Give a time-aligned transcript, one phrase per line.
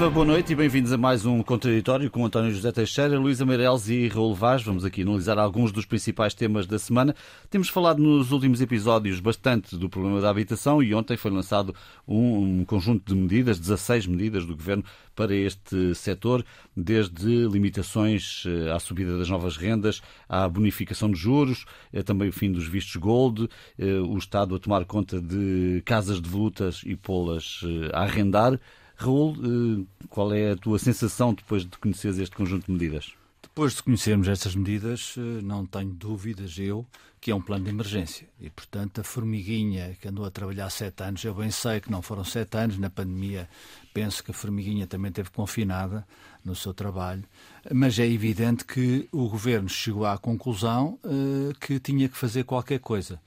[0.00, 3.86] Viva, boa noite e bem-vindos a mais um Contraditório com António José Teixeira, Luísa Meireles
[3.90, 4.62] e Raul Vaz.
[4.62, 7.14] Vamos aqui analisar alguns dos principais temas da semana.
[7.50, 11.74] Temos falado nos últimos episódios bastante do problema da habitação e ontem foi lançado
[12.08, 14.84] um, um conjunto de medidas, 16 medidas do Governo
[15.14, 16.42] para este setor,
[16.74, 22.32] desde limitações eh, à subida das novas rendas, à bonificação de juros, eh, também o
[22.32, 27.60] fim dos vistos gold, eh, o Estado a tomar conta de casas devolutas e pô-las
[27.92, 28.58] a arrendar.
[29.00, 33.14] Raul, eh, qual é a tua sensação depois de conheceres este conjunto de medidas?
[33.42, 36.86] Depois de conhecermos estas medidas, eh, não tenho dúvidas, eu,
[37.18, 38.28] que é um plano de emergência.
[38.38, 42.02] E, portanto, a formiguinha que andou a trabalhar sete anos, eu bem sei que não
[42.02, 43.48] foram sete anos, na pandemia
[43.94, 46.06] penso que a formiguinha também esteve confinada
[46.44, 47.24] no seu trabalho,
[47.72, 52.80] mas é evidente que o governo chegou à conclusão uh, que tinha que fazer qualquer
[52.80, 53.20] coisa.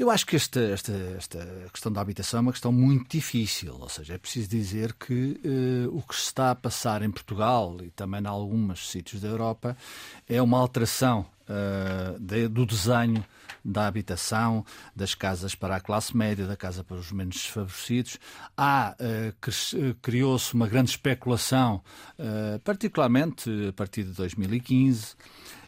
[0.00, 3.88] Eu acho que esta, esta, esta questão da habitação é uma questão muito difícil, ou
[3.90, 7.90] seja, é preciso dizer que uh, o que se está a passar em Portugal e
[7.90, 9.76] também em alguns sítios da Europa
[10.26, 13.22] é uma alteração uh, de, do desenho
[13.62, 14.64] da habitação,
[14.96, 18.18] das casas para a classe média, da casa para os menos desfavorecidos.
[18.56, 21.82] Há, uh, criou-se uma grande especulação,
[22.64, 25.14] particularmente a partir de 2015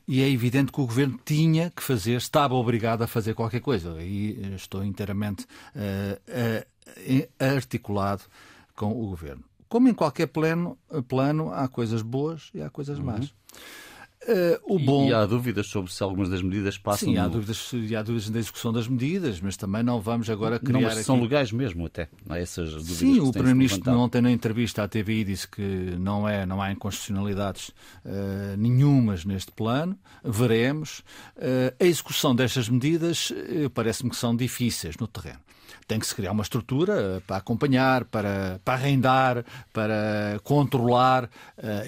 [0.06, 4.00] e é evidente que o governo tinha que fazer, estava obrigado a fazer qualquer coisa.
[4.02, 8.22] E estou inteiramente uh, uh, articulado
[8.74, 9.44] com o governo.
[9.68, 10.76] Como em qualquer plano,
[11.08, 13.04] plano há coisas boas e há coisas uhum.
[14.28, 15.08] Uh, o bom...
[15.08, 17.08] E há dúvidas sobre se algumas das medidas passam.
[17.08, 17.30] Sim, há, no...
[17.30, 20.72] dúvidas, há dúvidas na execução das medidas, mas também não vamos agora criar.
[20.74, 21.04] Não, mas aqui...
[21.04, 22.08] são legais mesmo, até.
[22.28, 22.96] Há essas dúvidas.
[22.96, 25.62] Sim, o Primeiro-Ministro ontem na entrevista à TVI disse que
[25.98, 29.98] não, é, não há inconstitucionalidades uh, nenhumas neste plano.
[30.24, 31.00] Veremos.
[31.36, 33.32] Uh, a execução destas medidas
[33.74, 35.40] parece-me que são difíceis no terreno
[35.86, 41.28] tem que se criar uma estrutura para acompanhar, para, para arrendar, para controlar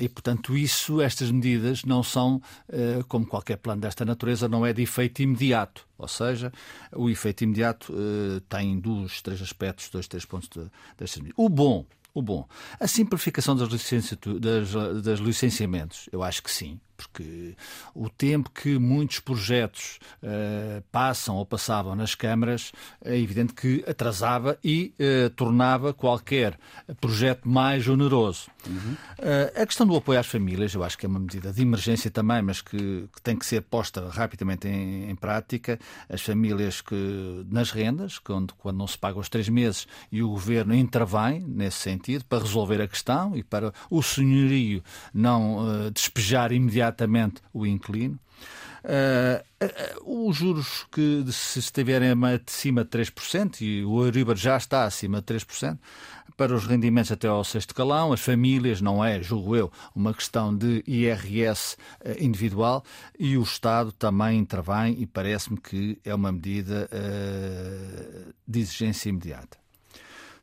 [0.00, 4.72] e, portanto, isso, estas medidas não são eh, como qualquer plano desta natureza, não é
[4.72, 5.87] de efeito imediato.
[5.97, 6.53] Ou seja,
[6.93, 10.49] o efeito imediato eh, tem dois, três aspectos, dois, três pontos
[10.99, 11.34] destas medidas.
[11.37, 12.47] O bom, o bom,
[12.78, 13.69] a simplificação das,
[15.03, 17.55] das licenciamentos, eu acho que sim porque
[17.94, 22.72] o tempo que muitos projetos uh, passam ou passavam nas câmaras
[23.05, 26.59] é evidente que atrasava e uh, tornava qualquer
[27.00, 28.49] projeto mais oneroso.
[28.66, 28.97] Uhum.
[29.19, 32.10] Uh, a questão do apoio às famílias, eu acho que é uma medida de emergência
[32.10, 35.78] também, mas que, que tem que ser posta rapidamente em, em, prática.
[36.09, 40.28] As famílias que nas rendas, quando, quando não se pagam os três meses e o
[40.28, 44.82] governo intervém nesse sentido para resolver a questão e para o senhorio
[45.12, 48.19] não despejar imediatamente imediatamente o inquilino.
[48.84, 55.23] Uh, os juros que se estiverem acima de 3%, e o Euribor já está acima
[55.23, 55.78] de 3%,
[56.37, 60.55] para os rendimentos até ao sexto calão, as famílias, não é, julgo eu, uma questão
[60.55, 61.77] de IRS
[62.19, 62.84] individual,
[63.19, 69.56] e o Estado também intervém e parece-me que é uma medida uh, de exigência imediata.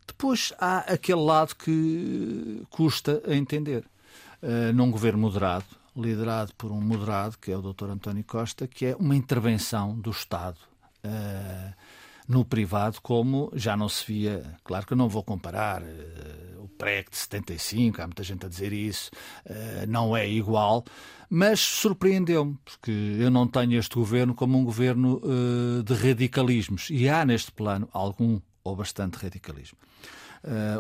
[0.08, 3.84] Depois há aquele lado que custa a entender.
[4.42, 5.66] Uh, num governo moderado,
[5.96, 7.90] liderado por um moderado, que é o Dr.
[7.90, 10.58] António Costa, que é uma intervenção do Estado
[11.06, 11.74] uh,
[12.28, 14.58] no privado, como já não se via.
[14.64, 18.50] Claro que eu não vou comparar uh, o PREC de 75, há muita gente a
[18.50, 19.12] dizer isso,
[19.46, 20.86] uh, não é igual,
[21.30, 25.22] mas surpreendeu-me, porque eu não tenho este governo como um governo
[25.86, 26.90] de radicalismos.
[26.90, 29.78] E há neste plano algum ou bastante radicalismo.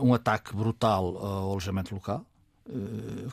[0.03, 2.25] um ataque brutal ao alojamento local,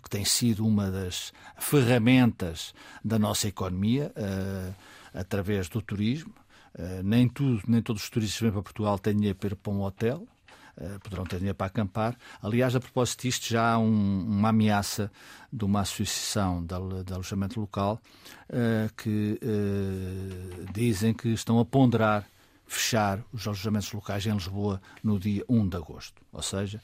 [0.02, 4.74] que tem sido uma das ferramentas da nossa economia uh,
[5.14, 6.34] através do turismo.
[6.74, 9.56] Uh, nem tudo, nem todos os turistas que vêm para Portugal têm dinheiro para ir
[9.56, 10.26] para um hotel.
[10.76, 12.16] Uh, poderão ter dinheiro para acampar.
[12.42, 15.10] Aliás, a propósito disto, já há um, uma ameaça
[15.52, 18.00] de uma associação de, de alojamento local
[18.96, 19.38] que
[20.72, 22.26] dizem que estão a ponderar
[22.66, 26.22] fechar os alojamentos locais em Lisboa no dia 1 de agosto.
[26.32, 26.80] Ou seja,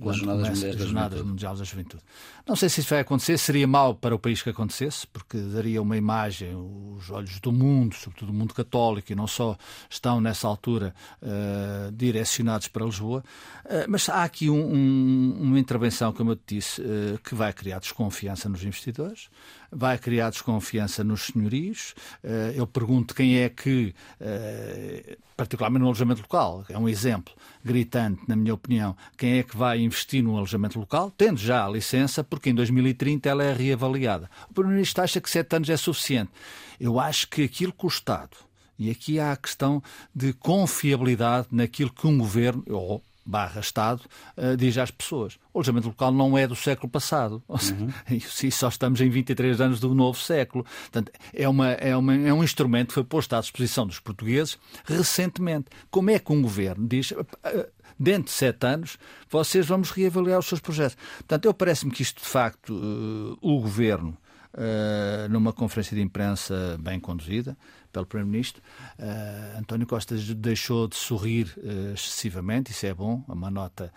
[0.00, 2.02] quando Jornadas, começa as Jornadas Mundiais da Juventude.
[2.46, 5.80] Não sei se isso vai acontecer, seria mau para o país que acontecesse, porque daria
[5.82, 9.56] uma imagem, os olhos do mundo, sobretudo do mundo católico, e não só
[9.90, 13.24] estão nessa altura uh, direcionados para Lisboa.
[13.64, 17.52] Uh, mas há aqui um, um, uma intervenção, como eu te disse, uh, que vai
[17.52, 19.28] criar desconfiança nos investidores,
[19.70, 21.94] vai criar desconfiança nos senhorios.
[22.54, 23.94] eu pergunto quem é que,
[25.36, 27.34] particularmente no alojamento local, é um exemplo
[27.64, 31.68] gritante, na minha opinião, quem é que vai investir no alojamento local, tendo já a
[31.68, 34.30] licença, porque em 2030 ela é reavaliada.
[34.48, 36.30] O Primeiro-Ministro acha que sete anos é suficiente.
[36.78, 38.36] Eu acho que aquilo que o Estado,
[38.78, 39.82] e aqui há a questão
[40.14, 44.02] de confiabilidade naquilo que um governo, ou barra Estado
[44.36, 45.38] uh, diz às pessoas.
[45.52, 47.42] O alojamento local não é do século passado.
[47.66, 47.90] Uhum.
[48.42, 50.64] E só estamos em 23 anos do novo século.
[50.82, 54.56] Portanto, é, uma, é, uma, é um instrumento que foi posto à disposição dos portugueses
[54.84, 55.66] recentemente.
[55.90, 57.12] Como é que um governo diz
[57.98, 60.96] dentro de sete anos, vocês vamos reavaliar os seus projetos.
[61.18, 64.16] Portanto, eu parece-me que isto, de facto, uh, o governo,
[64.54, 67.56] uh, numa conferência de imprensa bem conduzida
[67.96, 68.62] pelo Primeiro-Ministro,
[68.98, 71.54] uh, António Costa deixou de sorrir
[71.94, 73.92] excessivamente, isso é bom, é uma nota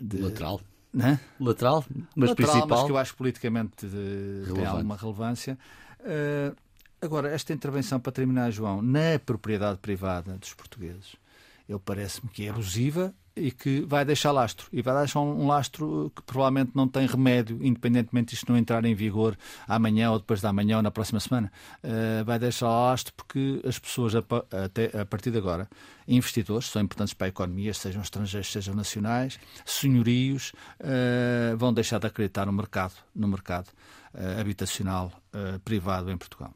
[0.00, 0.18] de.
[0.18, 0.60] Lateral.
[0.92, 1.20] Né?
[1.38, 1.84] Lateral,
[2.16, 2.78] mas Lateral, principal.
[2.78, 5.58] Mas que eu acho politicamente de, tem alguma relevância.
[7.00, 11.16] agora, esta intervenção, para terminar, João, na propriedade privada dos portugueses,
[11.68, 14.66] ele parece-me que é abusiva e que vai deixar lastro.
[14.72, 18.94] E vai deixar um lastro que provavelmente não tem remédio, independentemente disto não entrar em
[18.94, 19.36] vigor
[19.66, 21.50] amanhã ou depois da manhã ou na próxima semana.
[21.82, 24.22] Uh, vai deixar lastro porque as pessoas, a,
[24.64, 25.68] até, a partir de agora,
[26.06, 32.06] investidores, são importantes para a economia, sejam estrangeiros, sejam nacionais, senhorios, uh, vão deixar de
[32.06, 33.68] acreditar no mercado, no mercado
[34.14, 35.12] uh, habitacional
[35.64, 36.52] privado em Portugal.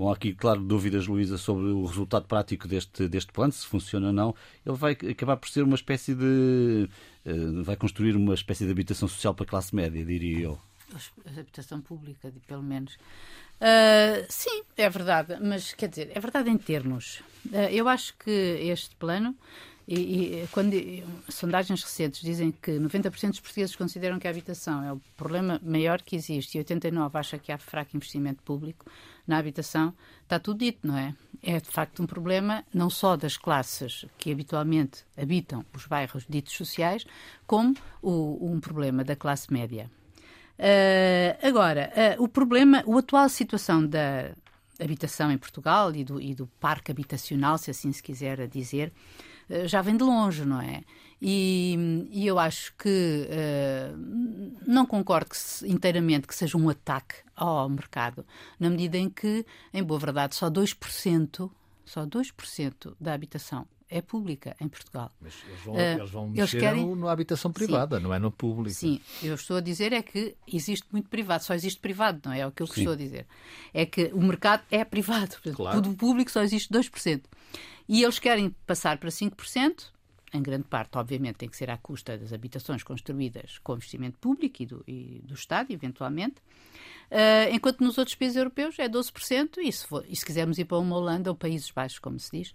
[0.00, 4.12] Bom, aqui, claro, dúvidas, Luísa, sobre o resultado prático deste, deste plano, se funciona ou
[4.14, 4.34] não.
[4.64, 6.88] Ele vai acabar por ser uma espécie de.
[7.26, 10.58] Uh, vai construir uma espécie de habitação social para a classe média, diria eu.
[11.38, 12.94] Habitação pública, pelo menos.
[13.60, 17.20] Uh, sim, é verdade, mas quer dizer, é verdade em termos.
[17.52, 19.36] Uh, eu acho que este plano
[19.92, 20.72] e, e quando
[21.28, 26.00] sondagens recentes dizem que 90% dos portugueses consideram que a habitação é o problema maior
[26.00, 28.86] que existe e 89% acha que há fraco investimento público
[29.26, 29.92] na habitação,
[30.22, 31.12] está tudo dito, não é?
[31.42, 36.52] É de facto um problema não só das classes que habitualmente habitam os bairros ditos
[36.52, 37.04] sociais,
[37.44, 39.90] como o, um problema da classe média.
[40.56, 44.30] Uh, agora, uh, o problema, a atual situação da
[44.78, 48.92] habitação em Portugal e do, e do parque habitacional, se assim se quiser dizer,
[49.66, 50.82] já vem de longe, não é?
[51.20, 53.96] E, e eu acho que uh,
[54.66, 58.24] não concordo que se, inteiramente que seja um ataque ao mercado,
[58.58, 59.44] na medida em que,
[59.74, 61.50] em boa verdade, só 2%,
[61.84, 65.10] só 2% da habitação é pública em Portugal.
[65.20, 66.96] Mas eles vão, uh, eles vão mexer eles querem...
[66.96, 68.74] na habitação privada, sim, não é no público.
[68.74, 72.40] Sim, eu estou a dizer é que existe muito privado, só existe privado, não é?
[72.40, 72.80] É o que eu sim.
[72.80, 73.26] estou a dizer.
[73.74, 75.80] É que o mercado é privado, portanto, claro.
[75.80, 77.22] do público só existe 2%.
[77.88, 79.88] E eles querem passar para 5%,
[80.32, 84.62] em grande parte, obviamente, tem que ser à custa das habitações construídas com investimento público
[84.62, 86.36] e do, e do Estado, eventualmente,
[87.10, 90.66] uh, enquanto nos outros países europeus é 12%, e se, for, e se quisermos ir
[90.66, 92.54] para uma Holanda ou Países Baixos, como se diz,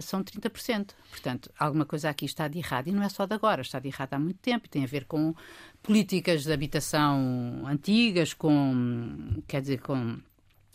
[0.00, 0.90] são 30%.
[1.10, 3.88] Portanto, alguma coisa aqui está de errado, e não é só de agora, está de
[3.88, 5.34] errado há muito tempo, e tem a ver com
[5.82, 10.18] políticas de habitação antigas, com, quer dizer, com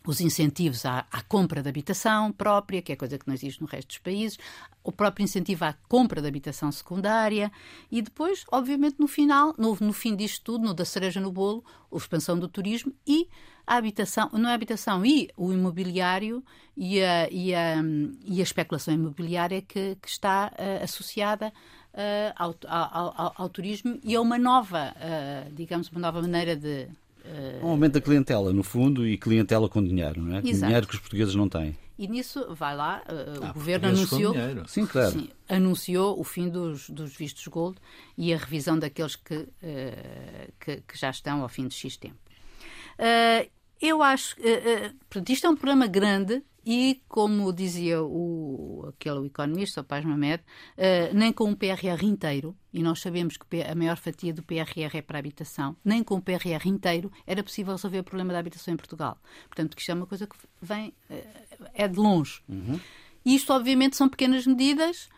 [0.05, 3.67] os incentivos à, à, compra de habitação própria, que é coisa que não existe no
[3.67, 4.37] resto dos países,
[4.83, 7.51] o próprio incentivo à compra de habitação secundária
[7.91, 11.63] e depois, obviamente, no final, no, no fim disto tudo, no da cereja no bolo,
[11.91, 13.27] a expansão do turismo e
[13.65, 16.43] a habitação, não é a habitação, e o imobiliário
[16.75, 17.75] e a, e a,
[18.25, 21.53] e a especulação imobiliária que, que está uh, associada
[21.93, 26.55] uh, ao, ao, ao, ao, turismo e a uma nova, uh, digamos, uma nova maneira
[26.57, 26.89] de
[27.61, 30.39] um aumento da clientela, no fundo, e clientela com dinheiro, não é?
[30.39, 30.65] Exato.
[30.65, 31.75] Dinheiro que os portugueses não têm.
[31.97, 34.33] E nisso, vai lá, uh, ah, o governo anunciou,
[34.67, 35.11] sim, claro.
[35.11, 37.77] Sim, anunciou o fim dos, dos vistos gold
[38.17, 42.17] e a revisão daqueles que, uh, que, que, já estão ao fim de X tempo.
[42.97, 43.47] Uh,
[43.79, 49.81] eu acho que uh, isto é um problema grande e, como dizia o, aquele economista,
[49.81, 53.97] o Paz Mamed, uh, nem com um PRR inteiro, e nós sabemos que a maior
[53.97, 57.99] fatia do PRR é para a habitação, nem com o PRR inteiro era possível resolver
[57.99, 59.17] o problema da habitação em Portugal.
[59.47, 62.41] Portanto, que isto é uma coisa que vem, uh, é de longe.
[62.47, 62.79] Uhum.
[63.25, 65.09] E isto, obviamente, são pequenas medidas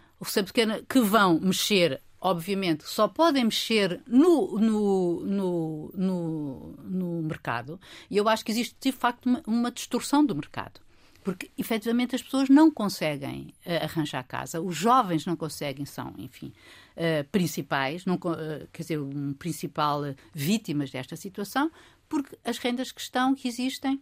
[0.87, 7.79] que vão mexer obviamente, só podem mexer no, no, no, no, no mercado.
[8.09, 10.81] E eu acho que existe, de facto, uma, uma distorção do mercado
[11.25, 16.53] porque efetivamente as pessoas não conseguem uh, arranjar casa, os jovens não conseguem, são, enfim,
[16.95, 20.01] uh, principais, não, uh, quer dizer, um principal
[20.31, 21.71] vítimas desta situação,
[22.07, 23.99] porque as rendas que estão, que existem,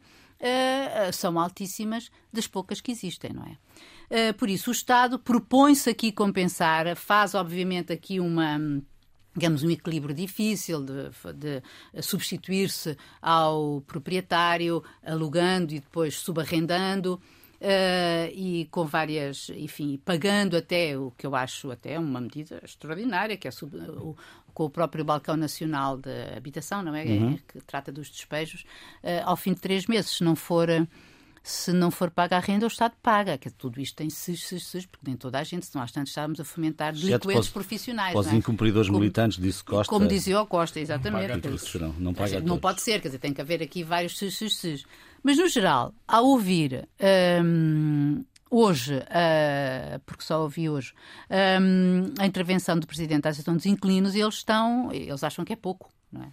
[1.14, 4.34] são altíssimas das poucas que existem, não é?
[4.34, 8.60] por isso, o Estado propõe-se aqui compensar, faz obviamente aqui uma
[9.36, 17.20] digamos, um equilíbrio difícil de, de substituir-se ao proprietário, alugando e depois subarrendando.
[17.64, 23.38] Uh, e com várias, enfim, pagando até o que eu acho até uma medida extraordinária,
[23.38, 24.18] que é sub, o,
[24.54, 27.06] com o próprio Balcão Nacional de Habitação, não é?
[27.06, 27.40] Uhum.
[27.48, 28.66] que trata dos despejos,
[29.02, 30.68] uh, ao fim de três meses, se não for
[31.44, 33.38] se não for paga a renda, o Estado paga.
[33.38, 36.10] Que tudo isto tem sus, sus, sus, porque nem toda a gente, senão às tantas
[36.10, 38.16] estávamos a fomentar delinquentes profissionais.
[38.16, 38.36] Os é?
[38.36, 39.90] incumpridores como, militantes, disse Costa.
[39.92, 41.46] Como dizia o Costa, exatamente.
[41.80, 44.56] Não, não, paga não pode ser, quer dizer, tem que haver aqui vários sus, sus,
[44.56, 44.86] sus.
[45.22, 46.88] Mas, no geral, ao ouvir.
[47.44, 50.94] Hum, hoje, uh, porque só ouvi hoje,
[51.60, 55.56] um, a intervenção do Presidente da Associação dos Inquilinos, eles estão, eles acham que é
[55.56, 56.32] pouco, não é?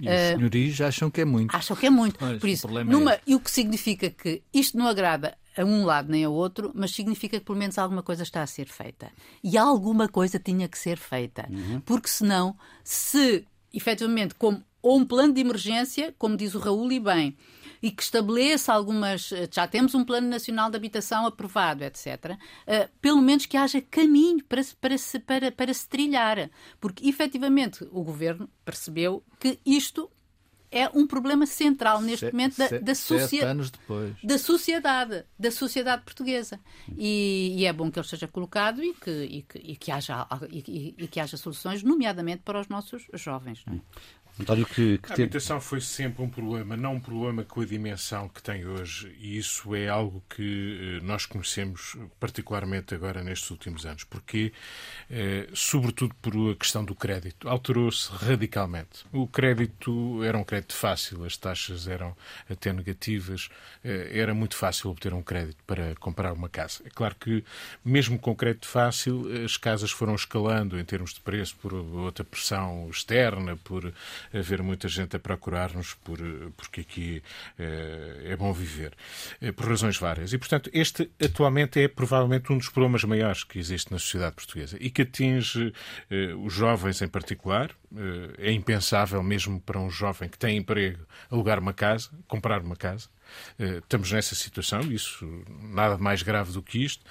[0.00, 1.54] E os uh, senhorios acham que é muito.
[1.54, 2.18] Acham que é muito.
[2.18, 5.64] Pois, Por isso, o numa, é e o que significa que isto não agrada a
[5.64, 8.66] um lado nem ao outro, mas significa que pelo menos alguma coisa está a ser
[8.68, 9.10] feita.
[9.42, 11.48] E alguma coisa tinha que ser feita.
[11.50, 11.80] Uhum.
[11.80, 17.00] Porque senão, se efetivamente, como, ou um plano de emergência, como diz o Raul e
[17.00, 17.36] bem,
[17.82, 19.32] e que estabeleça algumas.
[19.32, 22.06] Eh, já temos um Plano Nacional de Habitação aprovado, etc.
[22.06, 26.50] Uh, eh, pelo menos que haja caminho para, para, se, para, para se trilhar.
[26.80, 30.10] Porque, efetivamente, o governo percebeu que isto
[30.70, 33.54] é um problema central neste se, momento da, da, socia
[34.22, 36.60] da sociedade, da sociedade portuguesa.
[36.96, 40.26] E, e, é bom que ele seja colocado e que, e que, e que haja,
[40.50, 43.64] e, que haja soluções, nomeadamente para os nossos jovens.
[43.66, 43.80] É?
[44.40, 48.28] António, que, que a habitação foi sempre um problema, não um problema com a dimensão
[48.28, 53.84] que tem hoje, e isso é algo que eh, nós conhecemos particularmente agora nestes últimos
[53.84, 54.52] anos, porque,
[55.10, 59.04] eh, sobretudo por a questão do crédito, alterou-se radicalmente.
[59.12, 62.16] O crédito era um crédito fácil, as taxas eram
[62.48, 63.48] até negativas,
[63.82, 66.82] eh, era muito fácil obter um crédito para comprar uma casa.
[66.84, 67.44] É claro que,
[67.84, 72.88] mesmo com crédito fácil, as casas foram escalando em termos de preço por outra pressão
[72.88, 73.92] externa, por
[74.32, 76.18] haver muita gente a procurar-nos por,
[76.56, 77.22] porque aqui
[77.58, 78.94] é, é bom viver,
[79.40, 80.32] é, por razões várias.
[80.32, 84.76] E, portanto, este atualmente é provavelmente um dos problemas maiores que existe na sociedade portuguesa
[84.80, 85.72] e que atinge
[86.42, 87.70] os jovens em particular.
[88.38, 93.08] É impensável mesmo para um jovem que tem emprego alugar uma casa, comprar uma casa.
[93.58, 95.26] Eh, estamos nessa situação, isso
[95.62, 97.04] nada mais grave do que isto,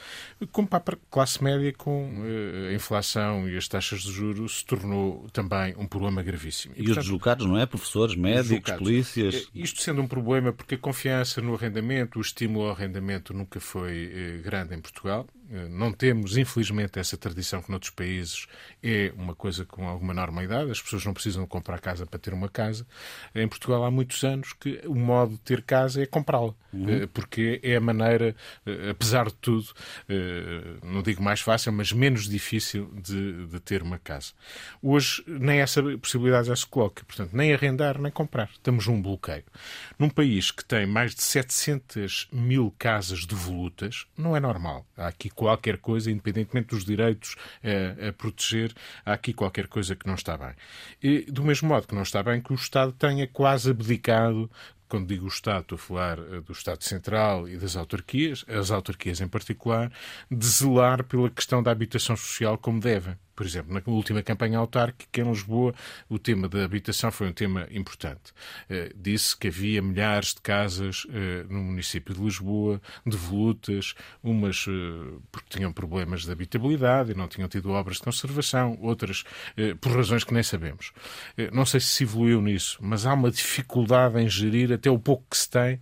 [0.52, 4.66] como para a classe média com eh, a inflação e as taxas de juros se
[4.66, 6.74] tornou também um problema gravíssimo.
[6.76, 7.66] E, e portanto, os deslocados, não é?
[7.66, 9.36] Professores, médicos, polícias.
[9.36, 13.60] Eh, isto sendo um problema porque a confiança no arrendamento, o estímulo ao arrendamento nunca
[13.60, 15.28] foi grande em Portugal.
[15.70, 18.48] Não temos, infelizmente, essa tradição que noutros países
[18.84, 20.72] é uma coisa com alguma normalidade.
[20.72, 22.86] As pessoas não precisam comprar casa para ter uma casa.
[23.34, 26.54] Em Portugal há muitos anos que o modo de ter casa é comprá-la.
[26.74, 26.89] Uhum.
[26.89, 28.36] Eh, porque é a maneira,
[28.66, 29.68] eh, apesar de tudo,
[30.10, 34.34] eh, não digo mais fácil, mas menos difícil de, de ter uma casa.
[34.82, 37.04] Hoje nem essa possibilidade já se coloca.
[37.06, 38.50] Portanto, nem arrendar, nem comprar.
[38.51, 39.44] Estamos num bloqueio.
[39.98, 44.86] Num país que tem mais de 700 mil casas devolutas, não é normal.
[44.96, 48.74] Há aqui qualquer coisa, independentemente dos direitos a, a proteger,
[49.06, 50.53] há aqui qualquer coisa que não está bem.
[51.01, 54.50] E, do mesmo modo que não está bem que o Estado tenha quase abdicado
[54.89, 58.72] quando digo o Estado, estou a falar eh, do Estado Central e das autarquias, as
[58.72, 59.91] autarquias em particular,
[60.32, 63.17] de zelar pela questão da habitação social como devem.
[63.38, 65.72] Por exemplo, na última campanha autárquica em Lisboa,
[66.10, 68.32] o tema da habitação foi um tema importante.
[68.67, 71.10] Uh, disse que havia milhares de casas uh,
[71.48, 77.48] no município de Lisboa, devolutas, umas uh, porque tinham problemas de habitabilidade e não tinham
[77.48, 79.24] tido obras de conservação, outras
[79.82, 80.91] por razões que nem sabemos.
[81.51, 85.25] não sei se se evoluiu nisso, mas há uma dificuldade em gerir até o pouco
[85.29, 85.79] que se tem,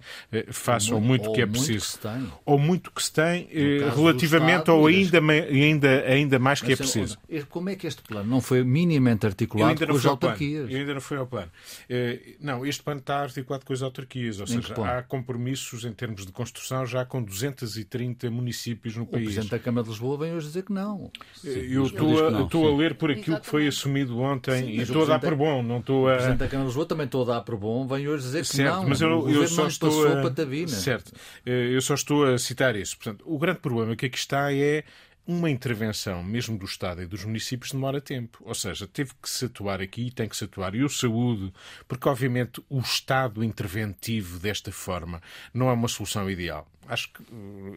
[0.51, 1.97] face ao muito, que é preciso.
[1.99, 2.07] Que
[2.45, 3.47] ou muito que se tem,
[3.95, 8.41] relativamente ao ainda, ainda, ainda mais que é preciso como é que este plano não
[8.41, 10.69] foi minimamente articulado com as autarquias?
[10.69, 11.51] Eu ainda não foi ao plano.
[11.89, 15.91] Eh, não, este plano está articulado com as autarquias, ou em seja, há compromissos em
[15.91, 19.23] termos de construção já com 230 municípios no o país.
[19.23, 21.11] O Presidente da Câmara de Lisboa vem hoje dizer que não.
[21.35, 23.43] Sim, eu estou, a, estou a ler por aquilo Exatamente.
[23.43, 25.63] que foi assumido ontem sim, e estou a dar por bom.
[25.63, 26.13] Não estou a...
[26.13, 28.41] O Presidente da Câmara de Lisboa também estou a dar por bom, vem hoje dizer
[28.41, 28.89] que certo, não.
[28.89, 30.21] Mas eu, o eu só estou a...
[30.21, 30.67] patavina.
[30.67, 31.11] Certo,
[31.45, 32.97] eh, eu só estou a citar isso.
[32.97, 34.83] Portanto, o grande problema que aqui está é
[35.27, 38.43] uma intervenção, mesmo do Estado e dos municípios, demora tempo.
[38.45, 40.75] Ou seja, teve que se atuar aqui e tem que se atuar.
[40.75, 41.51] E o saúde,
[41.87, 45.21] porque obviamente o Estado interventivo desta forma
[45.53, 47.23] não é uma solução ideal acho que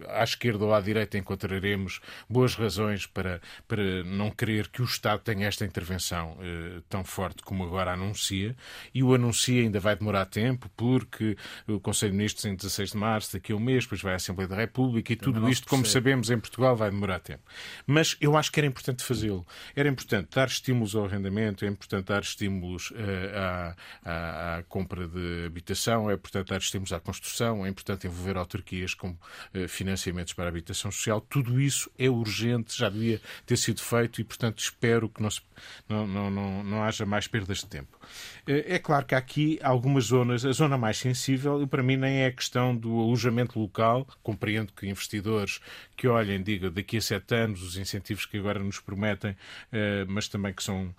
[0.08, 5.20] à esquerda ou à direita encontraremos boas razões para, para não querer que o Estado
[5.20, 8.56] tenha esta intervenção eh, tão forte como agora anuncia.
[8.94, 11.36] E o anuncia ainda vai demorar tempo, porque
[11.66, 14.16] o Conselho de Ministros em 16 de março, daqui a um mês, depois vai à
[14.16, 17.37] Assembleia da República e tudo isto, como sabemos, em Portugal vai demorar tempo.
[17.86, 19.46] Mas eu acho que era importante fazê-lo.
[19.74, 25.06] Era importante dar estímulos ao arrendamento, é importante dar estímulos eh, à, à, à compra
[25.06, 29.18] de habitação, é importante dar estímulos à construção, é importante envolver autarquias como
[29.68, 31.20] financiamentos para a habitação social.
[31.20, 35.40] Tudo isso é urgente, já devia ter sido feito e, portanto, espero que não, se,
[35.88, 37.98] não, não, não, não haja mais perdas de tempo.
[38.50, 42.28] É claro que há aqui algumas zonas, a zona mais sensível, para mim nem é
[42.28, 45.60] a questão do alojamento local, compreendo que investidores
[45.94, 49.36] que olhem, digam, daqui a sete anos, os incentivos que agora nos prometem,
[50.08, 50.94] mas também que são,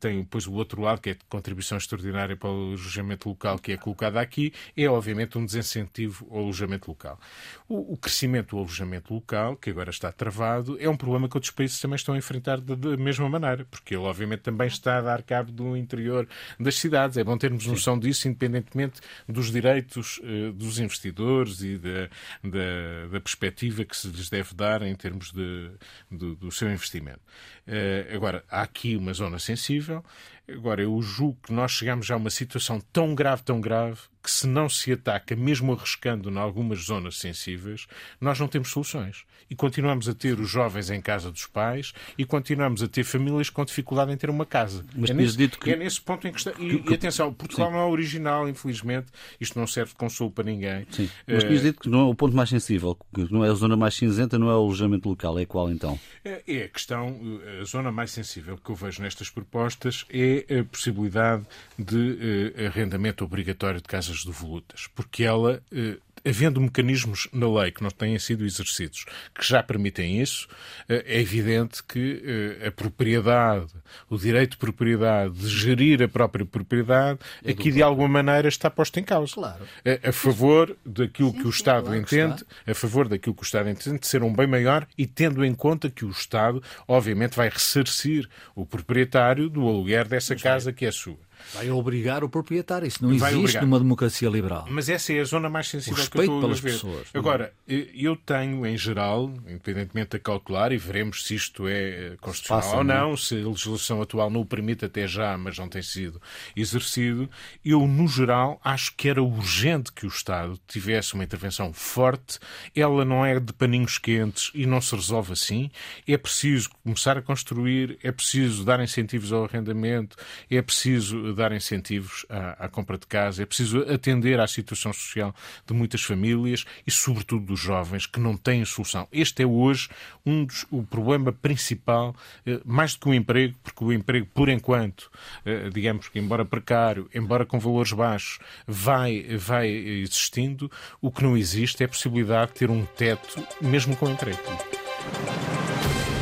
[0.00, 3.72] têm depois o outro lado, que é a contribuição extraordinária para o alojamento local, que
[3.72, 7.20] é colocada aqui, é obviamente um desincentivo ao alojamento local.
[7.68, 11.52] O, o crescimento do alojamento local, que agora está travado, é um problema que outros
[11.52, 15.22] países também estão a enfrentar da mesma maneira, porque ele obviamente também está a dar
[15.22, 16.26] cabo do interior
[16.58, 16.85] das cidades.
[17.18, 22.08] É bom termos noção disso, independentemente dos direitos uh, dos investidores e da,
[22.42, 25.70] da, da, perspectiva que se lhes deve dar em termos de,
[26.10, 27.20] de do seu investimento.
[27.66, 30.04] Uh, agora, há aqui uma zona sensível.
[30.48, 34.30] Agora, eu julgo que nós chegamos já a uma situação tão grave, tão grave, que
[34.32, 37.86] se não se ataca, mesmo arriscando em algumas zonas sensíveis,
[38.20, 39.24] nós não temos soluções.
[39.48, 43.48] E continuamos a ter os jovens em casa dos pais e continuamos a ter famílias
[43.48, 44.84] com dificuldade em ter uma casa.
[44.96, 45.70] Mas é, nesse, dito que...
[45.70, 46.50] é nesse ponto em que está.
[46.58, 46.90] E, que...
[46.90, 47.74] e atenção, Portugal Sim.
[47.74, 49.06] não é original, infelizmente.
[49.40, 50.84] Isto não serve de consolo para ninguém.
[50.90, 51.08] Sim.
[51.24, 51.58] Mas uh...
[51.58, 54.36] dito que não é o ponto mais sensível, que não é a zona mais cinzenta,
[54.36, 55.38] não é o alojamento local.
[55.38, 55.96] É qual então?
[56.24, 57.16] É, é a questão,
[57.60, 61.44] a zona mais sensível que eu vejo nestas propostas é a possibilidade
[61.78, 67.70] de uh, arrendamento obrigatório de casas de volutas, porque ela uh, havendo mecanismos na lei
[67.70, 69.04] que não têm sido exercidos
[69.34, 70.48] que já permitem isso,
[70.88, 72.22] eh, é evidente que
[72.60, 73.72] eh, a propriedade,
[74.10, 78.70] o direito de propriedade, de gerir a própria propriedade, é aqui de alguma maneira está
[78.70, 79.34] posto em causa.
[79.34, 79.64] Claro.
[79.84, 83.44] A, a favor daquilo sim, que o Estado claro entende, a favor daquilo que o
[83.44, 87.36] Estado entende de ser um bem maior e tendo em conta que o Estado, obviamente,
[87.36, 91.25] vai ressarcir o proprietário do aluguer dessa Mas casa que é sua.
[91.54, 92.86] Vai obrigar o proprietário.
[92.86, 93.62] Isso não Vai existe obrigar.
[93.62, 94.66] numa democracia liberal.
[94.68, 96.72] Mas essa é a zona mais sensível o que eu estou pelas a ver.
[96.72, 97.08] pessoas.
[97.12, 97.18] É?
[97.18, 102.76] Agora, eu tenho, em geral, independentemente da cautelar, e veremos se isto é constitucional Passa,
[102.76, 105.82] ou não, não, se a legislação atual não o permite até já, mas não tem
[105.82, 106.20] sido
[106.54, 107.28] exercido,
[107.64, 112.38] eu, no geral, acho que era urgente que o Estado tivesse uma intervenção forte.
[112.74, 115.70] Ela não é de paninhos quentes e não se resolve assim.
[116.06, 120.16] É preciso começar a construir, é preciso dar incentivos ao arrendamento,
[120.50, 125.34] é preciso dar incentivos à, à, compra de casa, é preciso atender à situação social
[125.66, 129.06] de muitas famílias e, sobretudo, dos jovens que não têm solução.
[129.12, 129.88] Este é hoje
[130.24, 132.14] um dos, o problema principal,
[132.46, 135.10] eh, mais do que o emprego, porque o emprego, por enquanto,
[135.44, 140.70] eh, digamos que, embora precário, embora com valores baixos, vai, vai existindo,
[141.00, 144.40] o que não existe é a possibilidade de ter um teto, mesmo com emprego.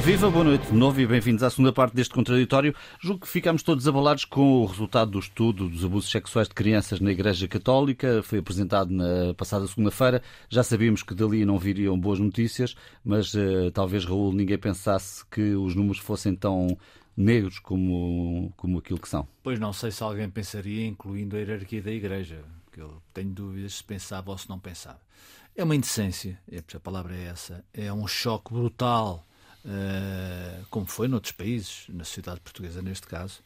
[0.05, 2.75] Viva, boa noite de novo e bem-vindos à segunda parte deste contraditório.
[3.01, 7.01] Julgo que ficamos todos abalados com o resultado do estudo dos abusos sexuais de crianças
[7.01, 8.23] na Igreja Católica.
[8.23, 10.23] Foi apresentado na passada segunda-feira.
[10.51, 15.55] Já sabíamos que dali não viriam boas notícias, mas uh, talvez, Raul, ninguém pensasse que
[15.55, 16.77] os números fossem tão
[17.17, 19.27] negros como, como aquilo que são.
[19.43, 23.77] Pois não sei se alguém pensaria, incluindo a hierarquia da Igreja, que eu tenho dúvidas
[23.77, 25.01] se pensava ou se não pensava.
[25.57, 29.25] É uma indecência, é, a palavra é essa, é um choque brutal
[29.67, 33.43] eh, como foi noutros países, na sociedade portuguesa neste caso.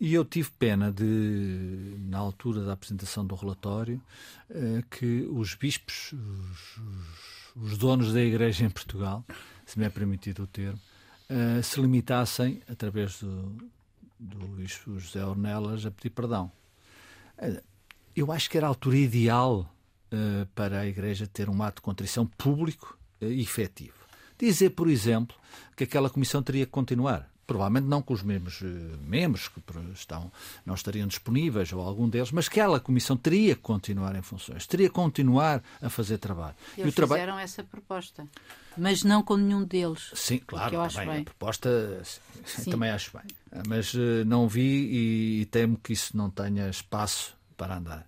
[0.00, 4.00] E eu tive pena de, na altura da apresentação do relatório,
[4.48, 9.22] uh, que os bispos, os, os, os, donos da Igreja em Portugal,
[9.66, 10.80] se me é permitido o termo,
[11.28, 13.70] uh, se limitassem, através do,
[14.18, 16.50] do bispo José Ornelas, a pedir perdão.
[18.16, 19.70] eu acho que era a altura ideal
[20.54, 23.99] para a Igreja ter um ato de contrição público e efetivo.
[24.40, 25.36] Dizer, por exemplo,
[25.76, 27.28] que aquela comissão teria que continuar.
[27.46, 28.64] Provavelmente não com os mesmos uh,
[29.02, 29.60] membros que
[29.92, 30.30] estão,
[30.64, 34.66] não estariam disponíveis, ou algum deles, mas que aquela comissão teria que continuar em funções,
[34.66, 36.54] teria que continuar a fazer trabalho.
[36.78, 37.20] Eles e o trabalho...
[37.22, 38.24] fizeram essa proposta,
[38.78, 40.12] mas não com nenhum deles.
[40.14, 42.02] Sim, claro, eu também, a proposta
[42.46, 42.70] sim.
[42.70, 43.26] também acho bem.
[43.66, 48.06] Mas uh, não vi e, e, temo que isso não tenha espaço para andar.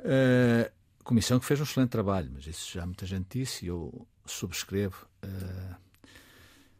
[0.00, 0.68] Uh,
[1.04, 5.07] comissão que fez um excelente trabalho, mas isso já muita gente disse e eu subscrevo
[5.24, 5.76] uh,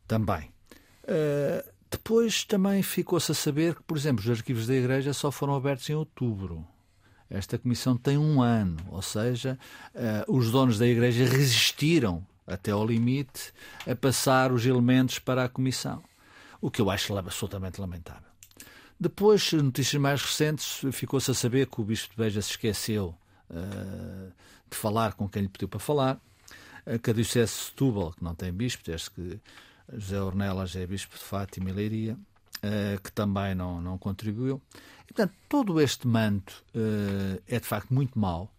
[0.06, 0.50] também.
[1.04, 5.54] Uh, depois também ficou-se a saber que, por exemplo, os arquivos da Igreja só foram
[5.54, 6.66] abertos em outubro.
[7.30, 9.58] Esta comissão tem um ano, ou seja,
[9.94, 13.52] uh, os donos da Igreja resistiram até ao limite
[13.86, 16.02] a passar os elementos para a comissão,
[16.60, 18.28] o que eu acho absolutamente lamentável.
[18.98, 23.14] Depois, notícias mais recentes, ficou-se a saber que o Bispo de Beja se esqueceu
[23.50, 24.32] uh,
[24.68, 26.20] de falar com quem lhe pediu para falar
[27.02, 29.40] que a Diocese de Setúbal, que não tem bispo, desde que
[29.92, 34.60] José Ornelas é bispo de Fátima e Leiria, uh, que também não, não contribuiu.
[35.04, 38.52] E, portanto, todo este manto uh, é de facto muito mau.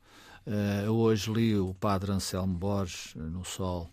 [0.45, 3.89] Uh, hoje li o padre Anselmo Borges no Sol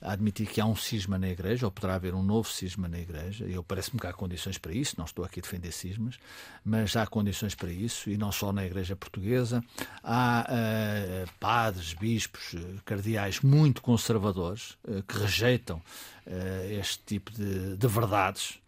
[0.00, 2.98] a admitir que há um cisma na Igreja, ou poderá haver um novo cisma na
[2.98, 3.44] Igreja.
[3.46, 6.18] Eu parece-me que há condições para isso, não estou aqui a defender cismas,
[6.64, 9.62] mas há condições para isso, e não só na Igreja Portuguesa.
[10.02, 12.54] Há uh, padres, bispos,
[12.84, 15.78] cardeais muito conservadores uh, que rejeitam
[16.26, 18.60] uh, este tipo de, de verdades.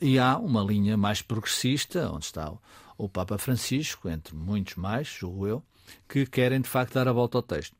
[0.00, 2.60] e há uma linha mais progressista, onde está o,
[2.98, 5.62] o Papa Francisco, entre muitos mais, julgo eu,
[6.08, 7.79] que querem de facto dar a volta ao texto.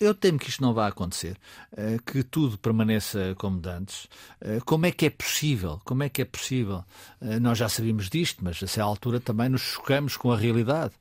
[0.00, 1.36] Eu temo que isto não vá acontecer,
[1.76, 4.08] eh, que tudo permaneça como antes.
[4.40, 5.80] Eh, como é que é possível?
[5.84, 6.84] Como é que é possível?
[7.20, 10.94] Eh, nós já sabíamos disto, mas a essa altura também nos chocamos com a realidade.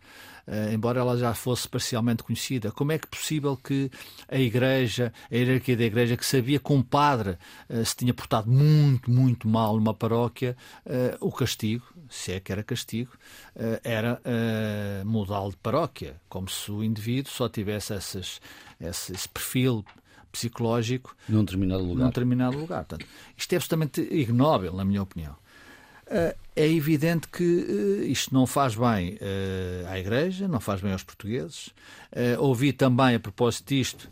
[0.74, 2.72] Embora ela já fosse parcialmente conhecida.
[2.72, 3.92] Como é que é possível que
[4.28, 7.38] a Igreja, a hierarquia da Igreja, que sabia que um padre
[7.86, 10.58] se tinha portado muito, muito mal numa paróquia,
[11.22, 13.12] o castigo, se é que era castigo,
[13.84, 14.20] era
[15.06, 18.42] mudá-lo de paróquia, como se o indivíduo só tivesse essas,
[18.82, 19.86] esse, esse perfil
[20.32, 22.04] psicológico num determinado lugar.
[22.04, 22.86] Num determinado lugar.
[22.86, 23.06] Portanto,
[23.38, 25.36] isto é absolutamente ignóbil, na minha opinião.
[26.12, 30.92] Eh, é evidente que eh, isto não faz bem eh, à Igreja, não faz bem
[30.92, 31.70] aos portugueses.
[32.40, 34.10] Ouvi também, a propósito disto,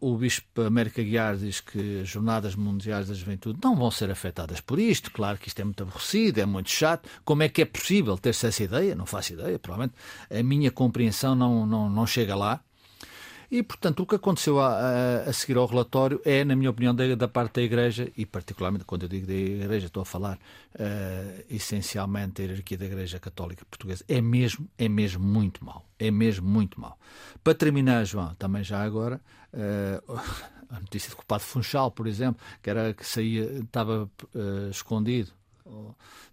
[0.00, 4.60] o Bispo América Guiar diz que as Jornadas Mundiais da Juventude não vão ser afetadas
[4.60, 5.12] por isto.
[5.12, 7.08] Claro que isto é muito aborrecido, é muito chato.
[7.24, 8.96] Como é que é possível ter-se essa ideia?
[8.96, 9.94] Não faço ideia, provavelmente
[10.28, 12.60] a minha compreensão não, não, não chega lá.
[13.52, 16.94] E, portanto, o que aconteceu a, a, a seguir ao relatório é, na minha opinião,
[16.94, 20.38] da, da, parte da Igreja, e particularmente quando eu digo da Igreja, estou a falar
[20.74, 25.84] uh, essencialmente da hierarquia da Igreja Católica Portuguesa, é mesmo, é mesmo muito mau.
[25.98, 26.98] É mesmo muito mau.
[27.44, 29.20] Para terminar, João, também já agora,
[29.52, 30.18] uh,
[30.70, 34.70] a notícia de que o Padre Funchal, por exemplo, que, era, que saía, estava uh,
[34.70, 35.30] escondido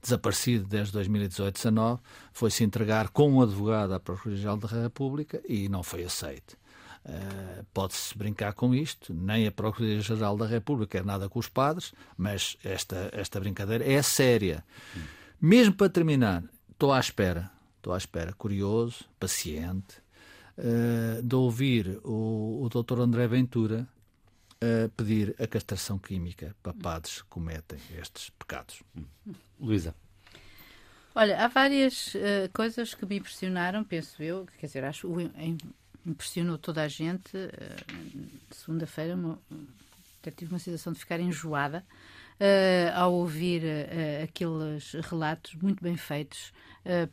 [0.01, 1.99] desaparecido desde 2018-19,
[2.33, 6.57] foi-se entregar com um advogado à Procuradoria-Geral da República e não foi aceito.
[7.09, 11.93] Uh, Pode-se brincar com isto, nem a Procuradoria-Geral da República quer nada com os padres,
[12.17, 14.63] mas esta, esta brincadeira é séria.
[14.95, 15.01] Hum.
[15.41, 19.97] Mesmo para terminar, estou à espera, estou à espera, curioso, paciente,
[20.57, 22.99] uh, de ouvir o, o Dr.
[22.99, 23.87] André Ventura
[24.55, 28.83] uh, pedir a castração química para padres que cometem estes pecados.
[28.95, 29.33] Hum.
[29.59, 29.95] Luísa.
[31.15, 35.07] Olha, há várias uh, coisas que me impressionaram, penso eu, quer dizer, acho
[36.05, 37.35] impressionou toda a gente.
[37.35, 39.17] Uh, Segunda-feira
[40.21, 41.85] até tive uma sensação de ficar enjoada
[42.39, 46.51] uh, ao ouvir uh, aqueles relatos muito bem feitos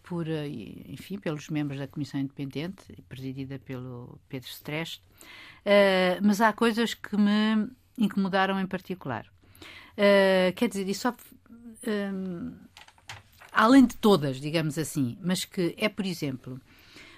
[0.05, 5.03] por, enfim, pelos membros da Comissão Independente, presidida pelo Pedro Streste.
[6.22, 7.68] mas há coisas que me
[7.99, 9.27] incomodaram em particular.
[10.55, 11.14] quer dizer, e só
[13.53, 16.61] além de todas, digamos assim, mas que é, por exemplo,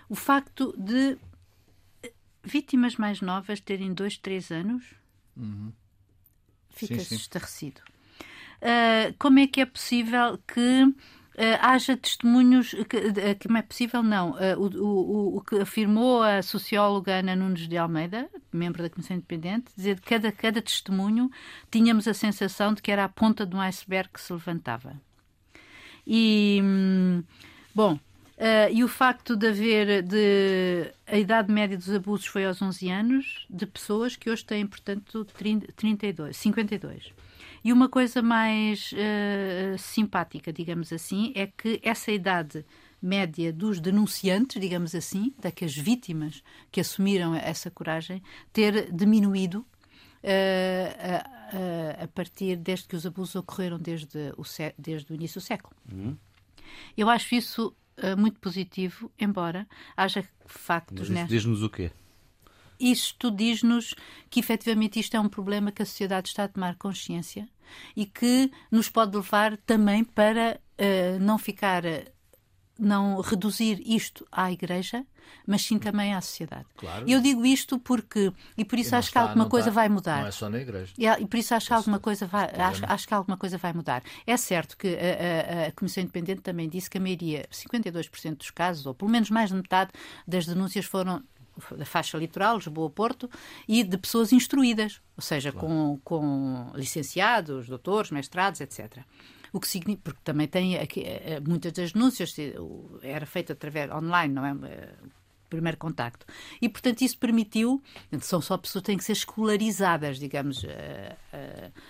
[0.08, 1.18] o facto de
[2.48, 4.84] vítimas mais novas terem dois, três anos,
[5.36, 5.72] uhum.
[6.70, 7.80] fica-se estarrecido.
[8.60, 10.92] Uh, como é que é possível que
[11.38, 16.22] uh, haja testemunhos que, uh, como é possível não uh, o, o, o, que afirmou
[16.22, 21.30] a socióloga Ana Nunes de Almeida membro da Comissão Independente dizer que cada, cada testemunho
[21.70, 25.00] tínhamos a sensação de que era a ponta de um iceberg que se levantava
[26.04, 27.22] e hum,
[27.72, 27.98] bom
[28.38, 32.88] Uh, e o facto de haver de a idade média dos abusos foi aos 11
[32.88, 37.12] anos de pessoas que hoje têm, portanto, 30, 32, 52.
[37.64, 42.64] E uma coisa mais uh, simpática, digamos assim, é que essa idade
[43.02, 48.22] média dos denunciantes, digamos assim, daquelas vítimas que assumiram essa coragem,
[48.52, 49.66] ter diminuído
[50.22, 54.44] uh, a partir desde que os abusos ocorreram desde o,
[54.78, 55.74] desde o início do século.
[55.92, 56.16] Uhum.
[56.96, 61.08] Eu acho isso uh, muito positivo, embora haja factos.
[61.10, 61.90] Mas diz-nos o quê?
[62.80, 63.94] Isto diz-nos
[64.30, 67.48] que efetivamente isto é um problema que a sociedade está a tomar consciência
[67.96, 71.82] e que nos pode levar também para uh, não ficar
[72.78, 75.04] não reduzir isto à Igreja,
[75.46, 76.66] mas sim também à sociedade.
[76.76, 77.08] Claro.
[77.08, 79.88] Eu digo isto porque, e por isso e acho está, que alguma coisa está, vai
[79.88, 80.20] mudar.
[80.20, 80.92] Não é só na Igreja.
[80.96, 83.72] E, e por isso acho que alguma coisa vai, acho, acho, que alguma coisa vai
[83.72, 84.02] mudar.
[84.26, 88.50] É certo que a, a, a, Comissão Independente também disse que a maioria, 52% dos
[88.50, 89.90] casos, ou pelo menos mais de metade
[90.26, 91.22] das denúncias foram
[91.76, 93.28] da faixa litoral, Lisboa-Porto,
[93.66, 95.66] e de pessoas instruídas, ou seja, claro.
[95.66, 98.98] com, com licenciados, doutores, mestrados, etc.
[99.52, 102.34] O que significa, porque também tem aqui, eh, eh, muitas das denúncias
[103.02, 104.54] era feita através online, não é?
[105.48, 106.26] Primeiro contacto.
[106.60, 107.82] E, portanto, isso permitiu,
[108.20, 110.68] são só pessoas que têm que ser escolarizadas, digamos, uh,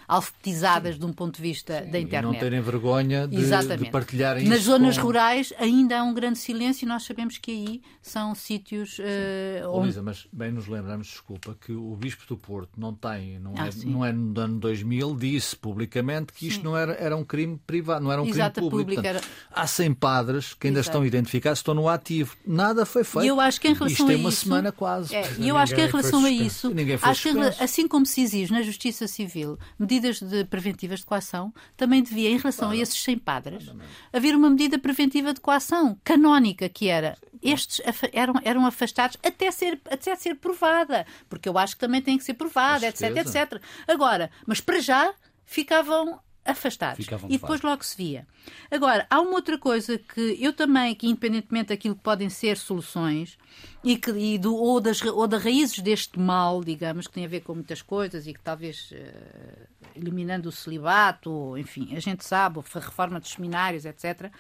[0.07, 1.01] alfabetizadas Sim.
[1.01, 2.31] de um ponto de vista Sim, da internet.
[2.31, 5.05] E não terem vergonha de, de partilharem Nas zonas com...
[5.05, 9.89] rurais ainda há um grande silêncio e nós sabemos que aí são sítios uh, onde...
[9.89, 13.69] Lisa, mas bem nos lembramos, desculpa, que o Bispo do Porto não tem, não, ah,
[13.69, 17.61] é, não é no ano 2000, disse publicamente que isto não era, era um crime
[17.67, 19.03] privado, não era um Exato, crime público.
[19.03, 19.21] Portanto, era...
[19.51, 20.97] Há 100 padres que ainda Exato.
[20.97, 22.37] estão identificados, estão no ativo.
[22.47, 23.27] Nada foi feito.
[23.49, 25.15] Acho que em relação isto a tem uma isso, semana quase.
[25.15, 28.53] É, e eu acho que em relação a isso, acho que, assim como se exige
[28.53, 32.79] na Justiça Civil medidas de preventivas de coação, também devia, em relação claro.
[32.79, 33.73] a esses 100 padres,
[34.13, 37.81] haver uma medida preventiva de coação canónica, que era estes
[38.13, 42.25] eram, eram afastados até ser, até ser provada, porque eu acho que também tem que
[42.25, 43.63] ser provada, etc, etc.
[43.87, 47.05] Agora, mas para já ficavam afastados.
[47.05, 48.27] Ficavam e depois logo se via.
[48.71, 53.39] Agora, há uma outra coisa que eu também, que independentemente daquilo que podem ser soluções,
[53.85, 57.29] e, que, e do, ou, das, ou das raízes deste mal, digamos, que tem a
[57.29, 62.25] ver com muitas coisas e que talvez uh, eliminando o celibato, ou, enfim, a gente
[62.25, 64.33] sabe, a reforma dos seminários, etc.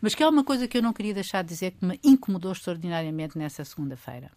[0.00, 2.52] Mas que há uma coisa que eu não queria deixar de dizer que me incomodou
[2.52, 4.30] extraordinariamente nessa segunda-feira.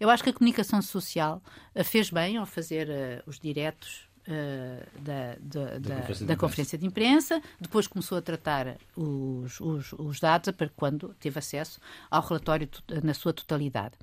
[0.00, 1.42] Eu acho que a comunicação social
[1.84, 6.78] fez bem ao fazer uh, os diretos Uh, da, da, da, conferência, da de conferência,
[6.78, 12.20] de imprensa, depois começou a tratar os, os, os, dados para quando teve acesso ao
[12.20, 12.68] relatório
[13.02, 13.94] na sua totalidade.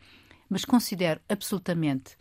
[0.50, 2.18] Mas considero absolutamente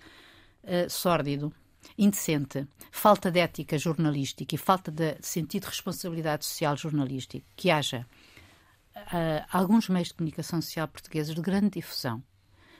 [0.65, 1.51] uh, sórdido,
[1.97, 8.07] indecente, falta de ética jornalística e falta de sentido de responsabilidade social jornalística que haja
[8.97, 12.23] uh, alguns meios de comunicação social portugueses de grande difusão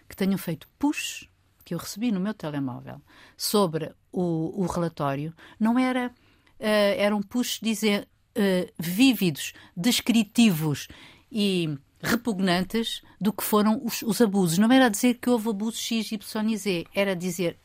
[0.07, 1.29] que tenham feito push
[1.65, 3.01] que eu recebi no meu telemóvel
[3.37, 6.13] sobre o, o relatório não era.
[6.61, 10.87] Uh, eram push dizer, uh, vívidos, descritivos
[11.31, 14.57] e repugnantes do que foram os, os, abusos.
[14.57, 17.59] Não era dizer que houve abusos X, Y e Z, era dizer,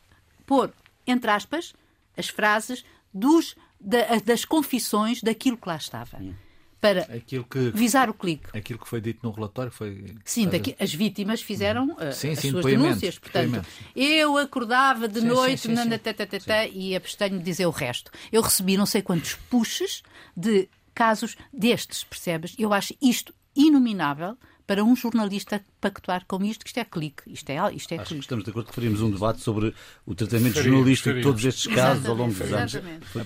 [0.44, 0.74] pôr,
[1.06, 1.72] entre aspas,
[2.16, 2.84] as frases
[3.14, 6.18] dos, da, das confissões daquilo que lá estava.
[6.18, 6.34] Hum
[6.80, 8.56] para que, visar o clique.
[8.56, 10.16] Aquilo que foi dito no relatório foi.
[10.24, 13.18] Sim, daqui, as vítimas fizeram uh, sim, as sim, suas denúncias.
[13.18, 13.64] Portanto,
[13.94, 18.10] eu acordava de sim, noite sim, sim, e abstenho de dizer o resto.
[18.32, 20.02] Eu recebi não sei quantos pushes
[20.36, 22.54] de casos destes, percebes?
[22.58, 24.36] Eu acho isto inominável
[24.70, 27.24] para um jornalista pactuar com isto, que isto é clique.
[27.26, 28.06] Isto é, isto é Acho clique.
[28.06, 29.74] que estamos de acordo que faríamos um debate sobre
[30.06, 32.72] o tratamento faria, jornalístico de todos estes casos ao longo dos anos.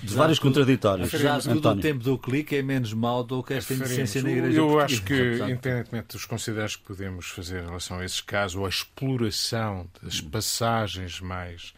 [0.01, 1.11] De vários contraditórios.
[1.11, 4.57] Já tudo o tempo do clique é menos mau do que esta indecência na igreja.
[4.57, 8.65] Eu acho que, independentemente dos consideros que podemos fazer em relação a esses casos, ou
[8.65, 11.75] a exploração das passagens mais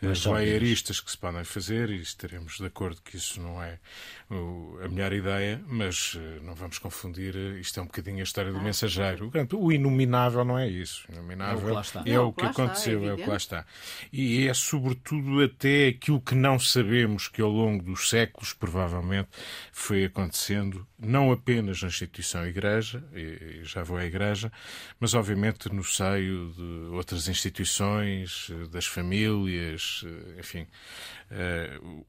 [0.00, 3.80] as voyeuristas que se podem fazer, e estaremos de acordo que isso não é
[4.30, 8.52] a melhor ideia, mas eh, não vamos confundir, eh, isto é um bocadinho a história
[8.52, 9.30] do ah, mensageiro.
[9.54, 11.06] O inominável não é isso.
[11.08, 13.64] O inominável é, é o que, aconteceu, é, é o que lá está.
[14.12, 19.30] E é sobretudo até aquilo que não sabemos que ao longo dos séculos provavelmente
[19.72, 24.52] foi acontecendo, não apenas na instituição Igreja, e já vou à Igreja,
[25.00, 30.04] mas obviamente no seio de outras instituições, eh, das famílias,
[30.38, 30.66] enfim,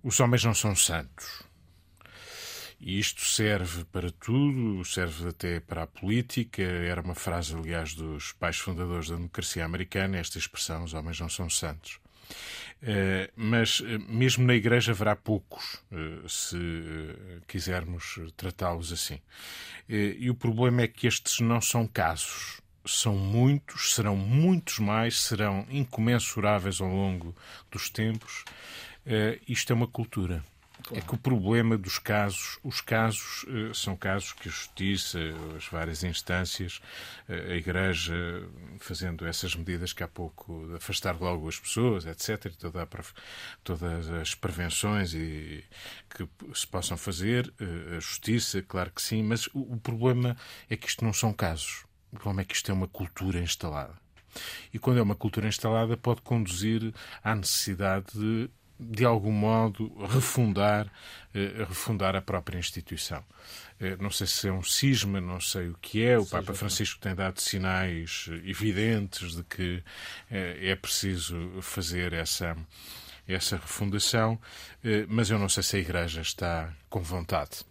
[0.03, 1.48] os homens não são santos.
[2.79, 6.61] E isto serve para tudo, serve até para a política.
[6.61, 11.29] Era uma frase, aliás, dos pais fundadores da democracia americana, esta expressão: os homens não
[11.29, 11.99] são santos.
[12.81, 16.57] Uh, mas uh, mesmo na Igreja haverá poucos, uh, se
[17.47, 19.19] quisermos tratá-los assim.
[19.89, 25.65] e o problema é que estes não são casos são muitos, serão muitos mais, serão
[25.69, 27.35] incomensuráveis ao longo
[27.71, 28.43] dos tempos.
[29.05, 30.43] Uh, isto é uma cultura.
[30.91, 35.19] É que o problema dos casos, os casos uh, são casos que a Justiça,
[35.55, 36.81] as várias instâncias,
[37.27, 38.13] uh, a Igreja,
[38.79, 42.87] fazendo essas medidas que há pouco, de afastar logo as pessoas, etc., toda a,
[43.63, 45.63] todas as prevenções e,
[46.09, 50.35] que se possam fazer, uh, a Justiça, claro que sim, mas o, o problema
[50.69, 51.85] é que isto não são casos.
[52.11, 53.93] O problema é que isto é uma cultura instalada.
[54.73, 58.49] E quando é uma cultura instalada, pode conduzir à necessidade de,
[58.79, 60.91] de algum modo, refundar,
[61.33, 63.23] eh, refundar a própria instituição.
[63.79, 66.17] Eh, não sei se é um cisma, não sei o que é.
[66.17, 69.83] O Seja Papa Francisco tem dado sinais evidentes de que
[70.29, 72.55] eh, é preciso fazer essa,
[73.27, 74.39] essa refundação,
[74.83, 77.63] eh, mas eu não sei se a Igreja está com vontade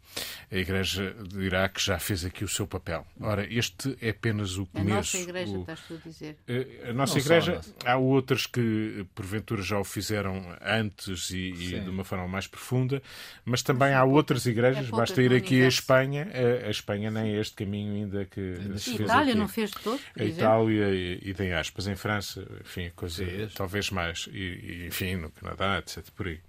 [0.50, 3.06] a Igreja dirá que já fez aqui o seu papel.
[3.20, 4.90] Ora, este é apenas o começo.
[4.90, 5.60] A nossa Igreja, o...
[5.60, 6.36] estás a dizer?
[6.48, 11.80] Eh, a nossa Não Igreja, há outras que porventura já o fizeram antes e, e
[11.80, 13.02] de uma forma mais profunda,
[13.44, 17.34] mas também há outras igrejas, é basta ir aqui a Espanha, a, a, Espanha nem
[17.34, 19.00] é este caminho ainda que se fez.
[19.00, 19.40] A Itália aqui.
[19.40, 20.00] não fez de todo?
[20.18, 25.16] A Itália e, e tem aspas, em França, enfim, coisa talvez mais, e, e enfim,
[25.16, 26.04] no Canadá, etc.
[26.16, 26.40] por aí.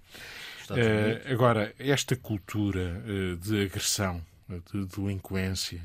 [0.70, 4.22] Uh, agora, esta cultura uh, de agressão,
[4.72, 5.80] de delinquência,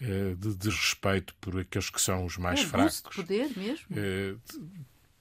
[0.00, 3.02] uh, de desrespeito por aqueles que são os mais é fracos.
[3.02, 3.86] De poder mesmo.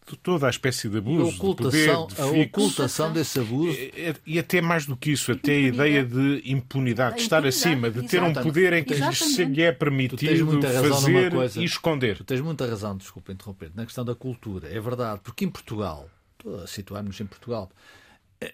[0.07, 3.75] De toda a espécie de abuso, a ocultação, de poder, de a ocultação desse abuso.
[3.75, 7.89] E, e, até mais do que isso, até a ideia de impunidade, de estar acima,
[7.89, 12.17] de ter um poder em que se lhe é permitido fazer e esconder.
[12.17, 14.69] Tu tens muita razão, desculpa interromper, na questão da cultura.
[14.71, 17.71] É verdade, porque em Portugal, estou a situar-nos em Portugal,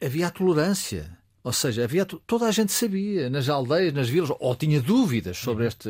[0.01, 1.17] havia a tolerância.
[1.43, 5.65] Ou seja, havia, toda a gente sabia, nas aldeias, nas vilas, ou tinha dúvidas sobre
[5.65, 5.89] este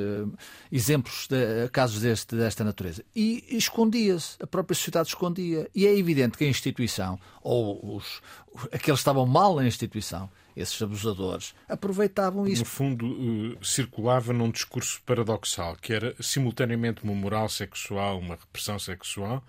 [0.72, 3.04] exemplos, de, casos deste, desta natureza.
[3.14, 5.70] E escondia-se, a própria sociedade escondia.
[5.76, 8.22] E é evidente que a instituição, ou os,
[8.68, 12.62] aqueles que estavam mal na instituição, esses abusadores, aproveitavam isso.
[12.62, 18.80] No fundo, uh, circulava num discurso paradoxal, que era simultaneamente uma moral sexual, uma repressão
[18.80, 19.44] sexual,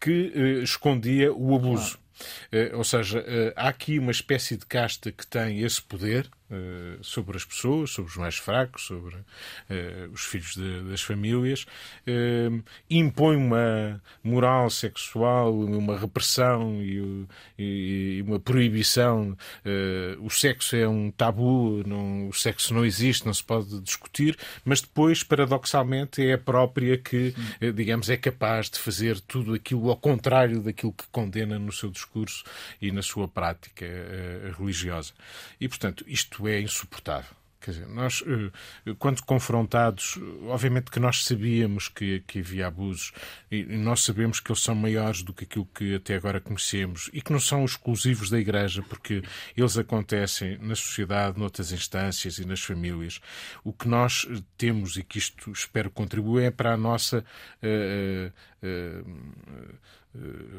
[0.00, 1.96] que escondia o abuso.
[1.96, 2.07] Uh,
[2.74, 7.36] ou seja, uh, há aqui uma espécie de casta que tem esse poder, eh, sobre
[7.36, 11.66] as pessoas, sobre os mais fracos, sobre uh, os filhos de, das famílias,
[12.06, 17.26] uh, impõe uma moral sexual, uma repressão e,
[17.58, 19.36] e uma proibição.
[20.20, 24.80] o sexo é um tabu, não, o sexo não existe, não se pode discutir, mas
[24.80, 27.34] depois, paradoxalmente, é a própria que,
[27.74, 32.44] digamos, é capaz de fazer tudo aquilo ao contrário daquilo que condena no seu discurso
[32.80, 33.86] e na sua prática
[34.58, 35.12] religiosa.
[35.60, 37.38] E, portanto, isto é insuportável.
[37.60, 43.12] Quer dizer, nós, eh, quando confrontados, obviamente que nós sabíamos que, que havia abusos
[43.50, 47.20] e nós sabemos que eles são maiores do que aquilo que até agora conhecemos e
[47.20, 49.22] que não são exclusivos da Igreja, porque
[49.56, 53.20] eles acontecem na sociedade, noutras instâncias e nas famílias.
[53.64, 57.24] O que nós temos, e que isto espero contribuir, é para a nossa.
[57.62, 58.32] Uh,
[58.64, 59.78] uh, uh,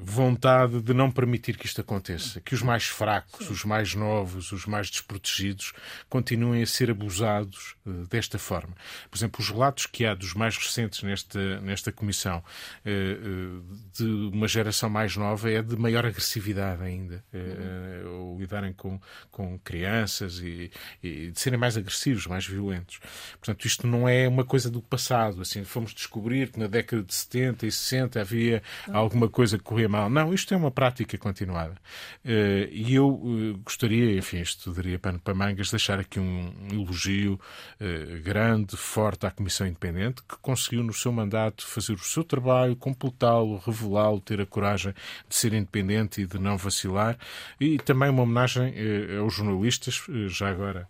[0.01, 4.65] vontade de não permitir que isto aconteça, que os mais fracos, os mais novos, os
[4.65, 5.73] mais desprotegidos
[6.09, 8.75] continuem a ser abusados uh, desta forma.
[9.09, 12.43] Por exemplo, os relatos que há dos mais recentes nesta, nesta comissão
[12.85, 18.99] uh, de uma geração mais nova é de maior agressividade ainda, uh, lidarem com,
[19.31, 20.71] com crianças e,
[21.03, 22.99] e, de serem mais agressivos, mais violentos.
[23.33, 25.41] Portanto, isto não é uma coisa do passado.
[25.41, 29.63] Assim, fomos descobrir que na década de 70 e 60 havia alguma coisa coisa que
[29.63, 30.09] corria mal.
[30.09, 31.73] Não, isto é uma prática continuada.
[32.23, 37.39] Uh, e eu uh, gostaria, enfim, isto daria pano para mangas, deixar aqui um, elogio
[37.79, 42.75] uh, grande, forte à Comissão Independente, que conseguiu no seu mandato fazer o seu trabalho,
[42.75, 44.93] completá-lo, revelá-lo, ter a coragem
[45.27, 47.17] de ser independente e de não vacilar.
[47.59, 48.73] E também uma homenagem
[49.19, 50.87] aos jornalistas, já agora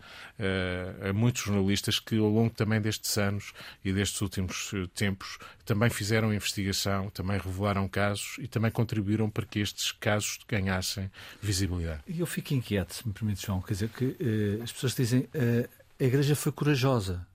[1.08, 6.34] a muitos jornalistas que ao longo também destes anos e destes últimos tempos também fizeram
[6.34, 12.02] investigação, também revelaram casos e também contribuíram para que estes casos ganhassem visibilidade.
[12.08, 15.70] Eu fico inquieto, se me permite, João, quer dizer, que uh, as pessoas dizem uh,
[16.00, 17.26] a Igreja foi corajosa.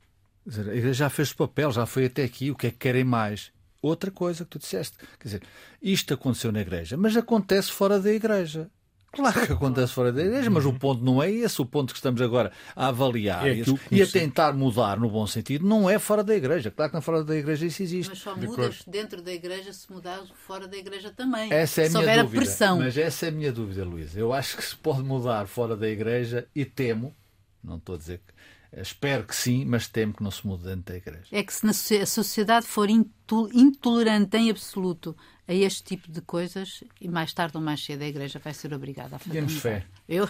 [0.46, 2.78] Dizer, a Igreja já fez o papel, já foi até aqui, o que é que
[2.78, 3.52] querem mais?
[3.80, 5.42] Outra coisa que tu disseste, quer dizer,
[5.82, 8.70] isto aconteceu na Igreja, mas acontece fora da Igreja.
[9.14, 11.60] Claro que acontece fora da igreja, mas o ponto não é esse.
[11.60, 15.66] O ponto que estamos agora a avaliar é e a tentar mudar no bom sentido
[15.66, 16.70] não é fora da igreja.
[16.70, 18.10] Claro que na fora da igreja isso existe.
[18.10, 21.52] Mas só mudas dentro da igreja se mudar fora da igreja também.
[21.52, 22.42] Essa é a minha dúvida.
[22.42, 22.78] pressão.
[22.78, 24.18] Mas essa é a minha dúvida, Luísa.
[24.18, 27.14] Eu acho que se pode mudar fora da igreja e temo,
[27.62, 28.34] não estou a dizer que
[28.76, 31.26] Espero que sim, mas temo que não se mude dentro da Igreja.
[31.30, 37.08] É que se a sociedade for intolerante em absoluto a este tipo de coisas, e
[37.08, 39.34] mais tarde ou mais cedo a Igreja vai ser obrigada a fazer.
[39.34, 39.84] Temos fé.
[40.08, 40.28] Eu?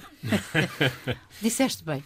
[1.41, 2.03] Disseste bem.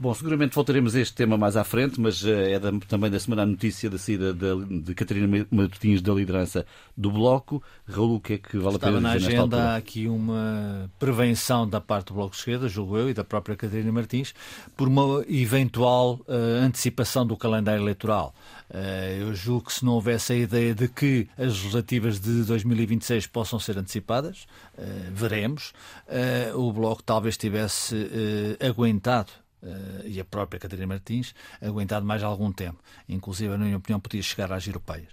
[0.00, 3.18] Bom, seguramente voltaremos a este tema mais à frente, mas uh, é da, também da
[3.18, 6.64] semana a notícia da saída de, de Catarina Matutinhos da liderança
[6.96, 7.60] do Bloco.
[7.84, 11.68] Raul, o que é que vale Estava a pena dizer na agenda aqui uma prevenção
[11.68, 14.32] da parte do Bloco de Esquerda, julgo eu, e da própria Catarina Martins,
[14.76, 18.32] por uma eventual uh, antecipação do calendário eleitoral.
[18.70, 23.26] Uh, eu julgo que se não houvesse a ideia de que as legislativas de 2026
[23.26, 24.46] possam ser antecipadas,
[25.12, 25.72] veremos,
[26.54, 27.96] o Bloco talvez tivesse
[28.60, 32.78] aguentado Uh, e a própria Catarina Martins aguentado mais algum tempo.
[33.08, 35.08] Inclusive, na minha opinião, podia chegar às europeias.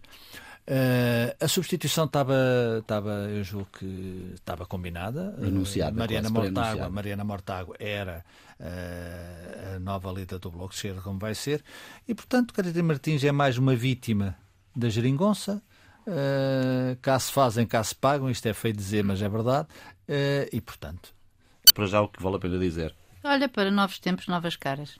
[0.67, 2.33] Uh, a substituição estava,
[2.79, 5.35] estava, eu julgo que estava combinada.
[5.37, 5.95] Anunciada.
[5.95, 8.25] Uh, Mariana, Mortágua, Mariana Mortágua era
[8.59, 11.63] uh, a nova líder do Bloco de Esquerda, como vai ser.
[12.07, 14.35] E, portanto, Catarina Martins é mais uma vítima
[14.75, 15.61] da geringonça.
[16.07, 18.27] Uh, cá se fazem, cá se pagam.
[18.27, 19.67] Isto é feio dizer, mas é verdade.
[20.51, 21.13] e, portanto...
[21.75, 22.95] Para já o que vale a pena dizer
[23.27, 24.97] Olha, para novos tempos, novas caras.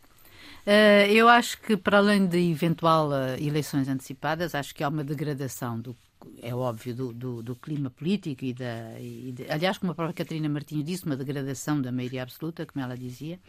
[0.65, 5.03] Uh, eu acho que, para além de eventual uh, eleições antecipadas, acho que há uma
[5.03, 5.95] degradação do,
[6.41, 8.99] é óbvio, do, do, do clima político e da.
[8.99, 12.83] E de, aliás, como a própria Catarina Martins disse, uma degradação da maioria absoluta, como
[12.83, 13.39] ela dizia.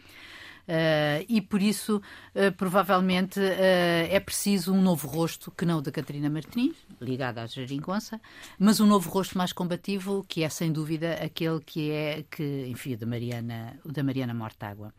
[0.67, 2.01] Uh, e por isso,
[2.35, 7.41] uh, provavelmente, uh, é preciso um novo rosto, que não o da Catarina Martins, ligada
[7.41, 8.19] à Geringonça,
[8.59, 12.95] mas um novo rosto mais combativo, que é sem dúvida aquele que é, que, enfim,
[12.95, 14.93] o da Mariana, o da Mariana Mortágua.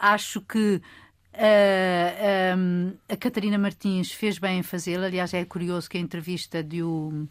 [0.00, 0.80] acho que
[2.56, 5.04] um, a Catarina Martins fez bem em fazê-lo.
[5.04, 7.28] Aliás, é curioso que a entrevista de o,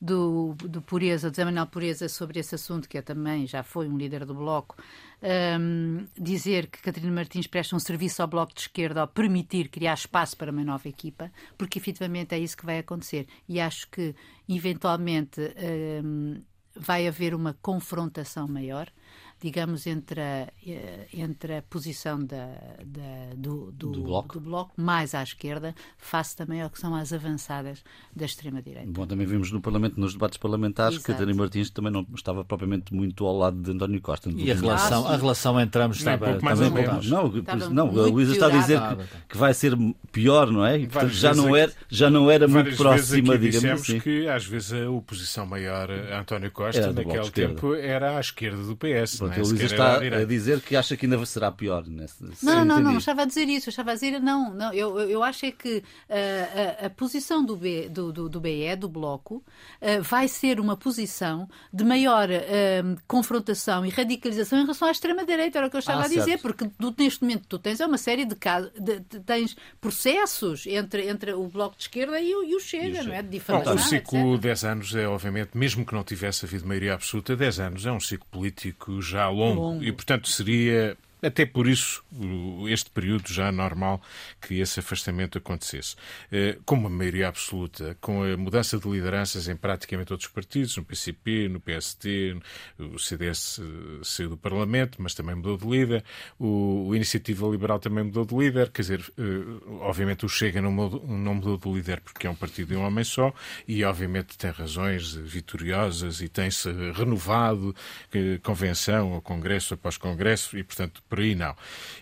[0.00, 3.86] do, do Pureza, do Zé Manuel Pureza, sobre esse assunto, que é também já foi
[3.86, 4.76] um líder do Bloco,
[5.60, 9.94] um, dizer que Catarina Martins presta um serviço ao Bloco de Esquerda ao permitir criar
[9.94, 13.26] espaço para uma nova equipa, porque efetivamente é isso que vai acontecer.
[13.46, 14.14] E acho que,
[14.48, 15.40] eventualmente,
[16.02, 16.42] um,
[16.74, 18.90] vai haver uma confrontação maior
[19.40, 22.46] digamos, entre a, eh, entre a posição da,
[22.84, 24.34] da do, do, do, bloco.
[24.34, 24.72] do, bloco.
[24.76, 27.82] mais à esquerda, face também ao que são as avançadas
[28.14, 28.90] da extrema-direita.
[28.90, 31.06] Bom, também vimos no Parlamento, nos debates parlamentares, Exato.
[31.06, 34.30] que Catarina Martins também não estava propriamente muito ao lado de António Costa.
[34.30, 37.28] E a relação, a relação entre ambos estava, um mais também Não,
[37.70, 39.74] não a Luísa está a dizer que, que, vai ser
[40.12, 40.78] pior, não é?
[40.78, 44.00] E, portanto, já não, era, já não era muito próxima, digamos assim.
[44.00, 48.76] que às vezes a oposição maior a António Costa, naquele tempo, era à esquerda do
[48.76, 49.16] PS.
[49.16, 51.86] Pronto, a Luísa está a dizer que acha que ainda será pior.
[51.86, 53.68] Nesse, não, não, não, estava a dizer isso.
[53.68, 57.44] Eu estava a dizer, não, não eu, eu acho é que uh, a, a, posição
[57.44, 62.28] do, B, do, do, do BE, do Bloco, uh, vai ser uma posição de maior
[62.28, 66.08] uh, confrontação e radicalização em relação à extrema-direita, era o que eu estava ah, a
[66.08, 66.42] dizer, certo.
[66.42, 70.66] porque tu, neste momento tu tens é uma série de casos, de, de, tens processos
[70.66, 73.22] entre, entre o Bloco de Esquerda e o, e o Chega, e o não é?
[73.22, 77.36] De difamação, o ciclo 10 anos é, obviamente, mesmo que não tivesse havido maioria absoluta,
[77.36, 79.60] 10 anos é um ciclo político já longo.
[79.60, 79.84] longo.
[79.84, 82.02] E, portanto, seria até por isso,
[82.68, 84.00] este período já normal
[84.40, 85.96] que esse afastamento acontecesse.
[86.32, 90.76] Eh, com uma maioria absoluta, com a mudança de lideranças em praticamente todos os partidos,
[90.76, 92.36] no PCP, no PST,
[92.78, 96.04] o CDS eh, saiu do Parlamento, mas também mudou de líder,
[96.38, 99.22] o, Iniciativa Liberal também mudou de líder, quer dizer, eh,
[99.80, 102.82] obviamente o Chega não mudou, não mudou de líder porque é um partido de um
[102.84, 103.32] homem só
[103.66, 107.74] e obviamente tem razões vitoriosas e tem-se renovado
[108.42, 111.54] convenção ou congresso após congresso e, portanto, por aí não.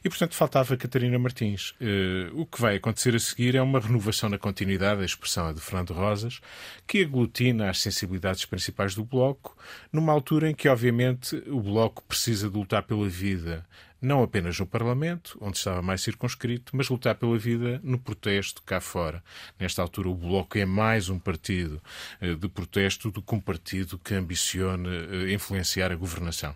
[0.04, 1.70] E, portanto, faltava Catarina Martins.
[1.80, 5.54] Uh, o que vai acontecer a seguir é uma renovação na continuidade, a expressão é
[5.54, 6.40] de Fernando Rosas,
[6.86, 9.56] que aglutina as sensibilidades principais do Bloco,
[9.90, 13.66] numa altura em que, obviamente, o Bloco precisa de lutar pela vida
[14.01, 18.80] não apenas no Parlamento, onde estava mais circunscrito, mas lutar pela vida no protesto cá
[18.80, 19.22] fora.
[19.59, 21.82] Nesta altura, o Bloco é mais um partido
[22.20, 26.55] eh, de protesto do que um partido que ambicione eh, influenciar a governação.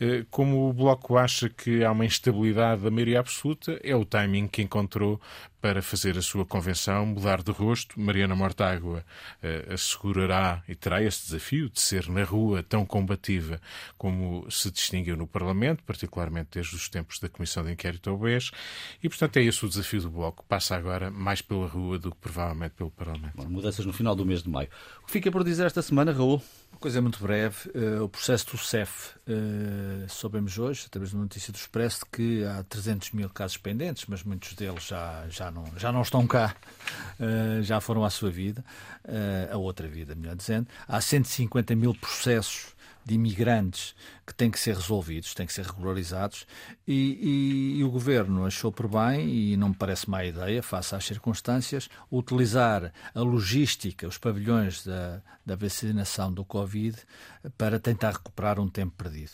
[0.00, 4.48] Eh, como o Bloco acha que há uma instabilidade da maioria absoluta, é o timing
[4.48, 5.20] que encontrou
[5.60, 7.98] para fazer a sua convenção, mudar de rosto.
[8.00, 9.04] Mariana Mortágua
[9.42, 13.60] uh, assegurará e terá esse desafio de ser na rua tão combativa
[13.96, 18.50] como se distinguiu no Parlamento, particularmente desde os tempos da Comissão de Inquérito ao BES.
[19.02, 20.44] E, portanto, é esse o desafio do Bloco.
[20.48, 23.36] Passa agora mais pela rua do que provavelmente pelo Parlamento.
[23.36, 24.68] Bom, mudanças no final do mês de maio.
[25.02, 26.42] O que fica por dizer esta semana, Raul?
[26.78, 27.68] Uma coisa muito breve.
[27.74, 29.10] Uh, o processo do CEF.
[29.26, 34.04] Uh, soubemos hoje, através de uma notícia do Expresso, que há 300 mil casos pendentes,
[34.06, 36.54] mas muitos deles já, já, não, já não estão cá,
[37.18, 38.64] uh, já foram à sua vida,
[39.52, 40.68] a outra vida, melhor dizendo.
[40.86, 42.68] Há 150 mil processos
[43.04, 43.94] de imigrantes
[44.26, 46.46] que têm que ser resolvidos, têm que ser regularizados,
[46.86, 50.94] e, e, e, o governo achou por bem, e não me parece má ideia, face
[50.94, 56.98] às circunstâncias, utilizar a logística, os pavilhões da, da vacinação do Covid
[57.56, 59.32] para tentar recuperar um tempo perdido.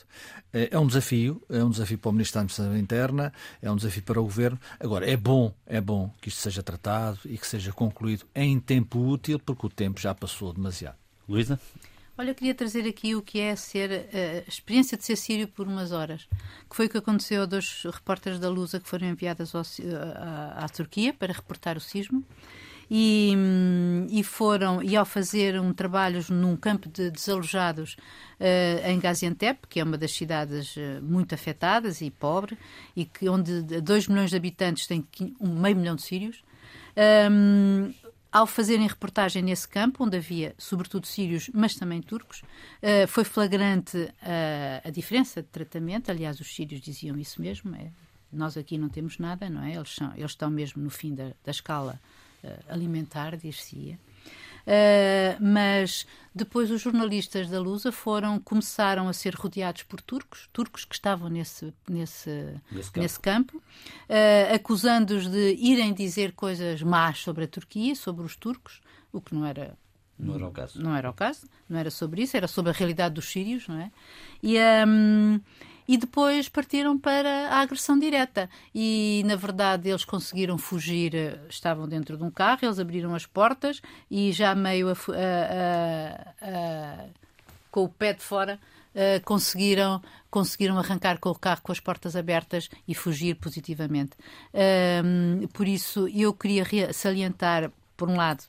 [0.52, 3.76] É, é um desafio, é um desafio para o Ministro da Administração Interna, é um
[3.76, 4.58] desafio para o governo.
[4.78, 9.00] Agora, é bom, é bom que isto seja tratado e que seja concluído em tempo
[9.00, 10.96] útil, porque o tempo já passou demasiado.
[11.28, 11.58] Luísa?
[12.16, 14.08] Olha, eu queria trazer aqui o que é ser
[14.46, 16.28] a experiência de ser sírio por umas horas,
[16.70, 20.64] que foi o que aconteceu a dois repórteres da Lusa que foram enviadas ao, à,
[20.64, 22.24] à Turquia para reportar o sismo.
[22.88, 23.34] E,
[24.10, 27.96] e, foram e ao fazer um trabalho num campo de desalojados
[28.38, 32.58] uh, em Gaziantep, que é uma das cidades muito afetadas e pobre,
[32.94, 35.04] e que onde 2 milhões de habitantes tem
[35.40, 36.44] um meio milhão de sírios.
[37.30, 37.92] Um,
[38.34, 42.42] ao fazerem reportagem nesse campo, onde havia sobretudo sírios, mas também turcos,
[42.82, 44.12] uh, foi flagrante uh,
[44.82, 46.10] a diferença de tratamento.
[46.10, 47.72] Aliás, os sírios diziam isso mesmo.
[47.76, 47.92] É,
[48.32, 49.76] nós aqui não temos nada, não é?
[49.76, 52.00] Eles, são, eles estão mesmo no fim da, da escala
[52.42, 54.00] uh, alimentar, dir-se-ia.
[54.66, 60.84] Uh, mas depois os jornalistas da Lusa foram começaram a ser rodeados por turcos, turcos
[60.86, 67.18] que estavam nesse nesse nesse campo, nesse campo uh, acusando-os de irem dizer coisas más
[67.18, 68.80] sobre a Turquia, sobre os turcos,
[69.12, 69.76] o que não era
[70.18, 70.82] Não era o caso.
[70.82, 73.78] Não era o caso, não era sobre isso, era sobre a realidade dos sírios, não
[73.78, 73.90] é?
[74.42, 74.56] E,
[74.86, 75.40] um,
[75.86, 78.48] e depois partiram para a agressão direta.
[78.74, 83.26] E, na verdade, eles conseguiram fugir, eh, estavam dentro de um carro, eles abriram as
[83.26, 83.80] portas
[84.10, 87.04] e já meio a, a, a,
[87.70, 88.58] com o pé de fora.
[88.94, 94.12] Uh, conseguiram, conseguiram arrancar com o carro com as portas abertas e fugir positivamente.
[94.54, 98.44] Uh, por isso, eu queria salientar, por um lado,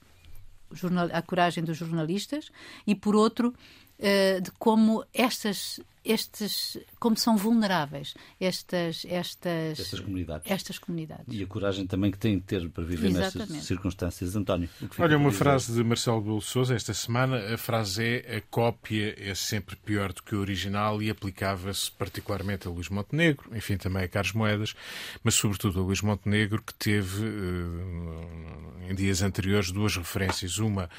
[1.12, 2.52] a coragem dos jornalistas
[2.86, 3.56] e, por outro,
[3.98, 10.52] uh, de como estas estes, como são vulneráveis estas, estas, estas, comunidades.
[10.52, 11.26] estas comunidades.
[11.28, 13.52] E a coragem também que têm de ter para viver Exatamente.
[13.52, 14.36] nestas circunstâncias.
[14.36, 14.70] António.
[15.00, 19.34] Olha, uma frase de Marcelo Belo Souza esta semana, a frase é a cópia é
[19.34, 24.08] sempre pior do que o original e aplicava-se particularmente a Luís Montenegro, enfim, também a
[24.08, 24.76] Carlos Moedas,
[25.24, 30.60] mas sobretudo a Luís Montenegro, que teve eh, em dias anteriores duas referências.
[30.60, 30.90] Uma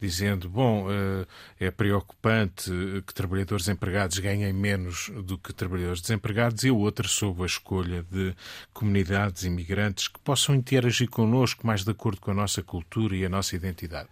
[0.00, 1.26] dizendo, bom, eh,
[1.60, 2.70] é preocupante
[3.06, 8.04] que trabalhadores empregados ganhem menos do que trabalhadores desempregados e a outra sobre a escolha
[8.10, 8.34] de
[8.72, 13.28] comunidades imigrantes que possam interagir connosco mais de acordo com a nossa cultura e a
[13.28, 14.08] nossa identidade.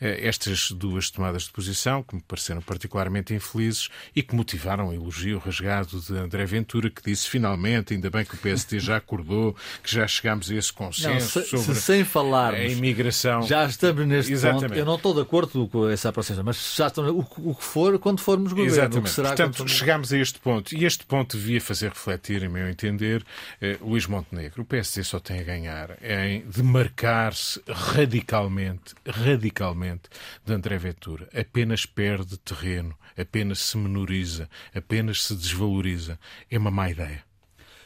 [0.00, 4.94] Eh, estas duas tomadas de posição, que me pareceram particularmente infelizes e que motivaram o
[4.94, 9.56] elogio rasgado de André Ventura, que disse finalmente, ainda bem que o PSD já acordou,
[9.82, 13.42] que já chegámos a esse consenso não, se, sobre se sem falarmos, a imigração.
[13.42, 14.68] Já estamos neste Exatamente.
[14.68, 14.78] ponto.
[14.78, 17.98] Eu não estou de acordo com essa aproximação, mas já estamos, o, o que for
[17.98, 18.72] quando formos governo.
[18.72, 19.14] Exatamente.
[19.14, 20.74] Portanto, chegámos a este ponto.
[20.74, 23.24] E este ponto devia fazer refletir, em meu entender,
[23.60, 24.62] eh, Luís Montenegro.
[24.62, 30.08] O PSD só tem a ganhar em demarcar-se radicalmente, radicalmente
[30.44, 31.28] de André Ventura.
[31.32, 36.18] Apenas perde terreno, apenas se menoriza, apenas se desvaloriza.
[36.50, 37.22] É uma má ideia.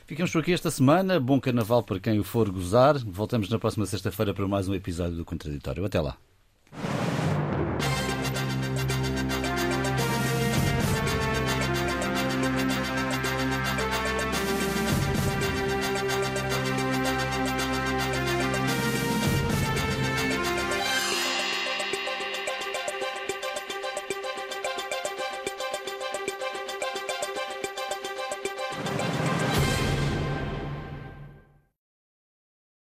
[0.07, 1.21] Ficamos por aqui esta semana.
[1.21, 2.97] Bom carnaval para quem o for gozar.
[2.99, 5.85] Voltamos na próxima sexta-feira para mais um episódio do Contraditório.
[5.85, 6.17] Até lá.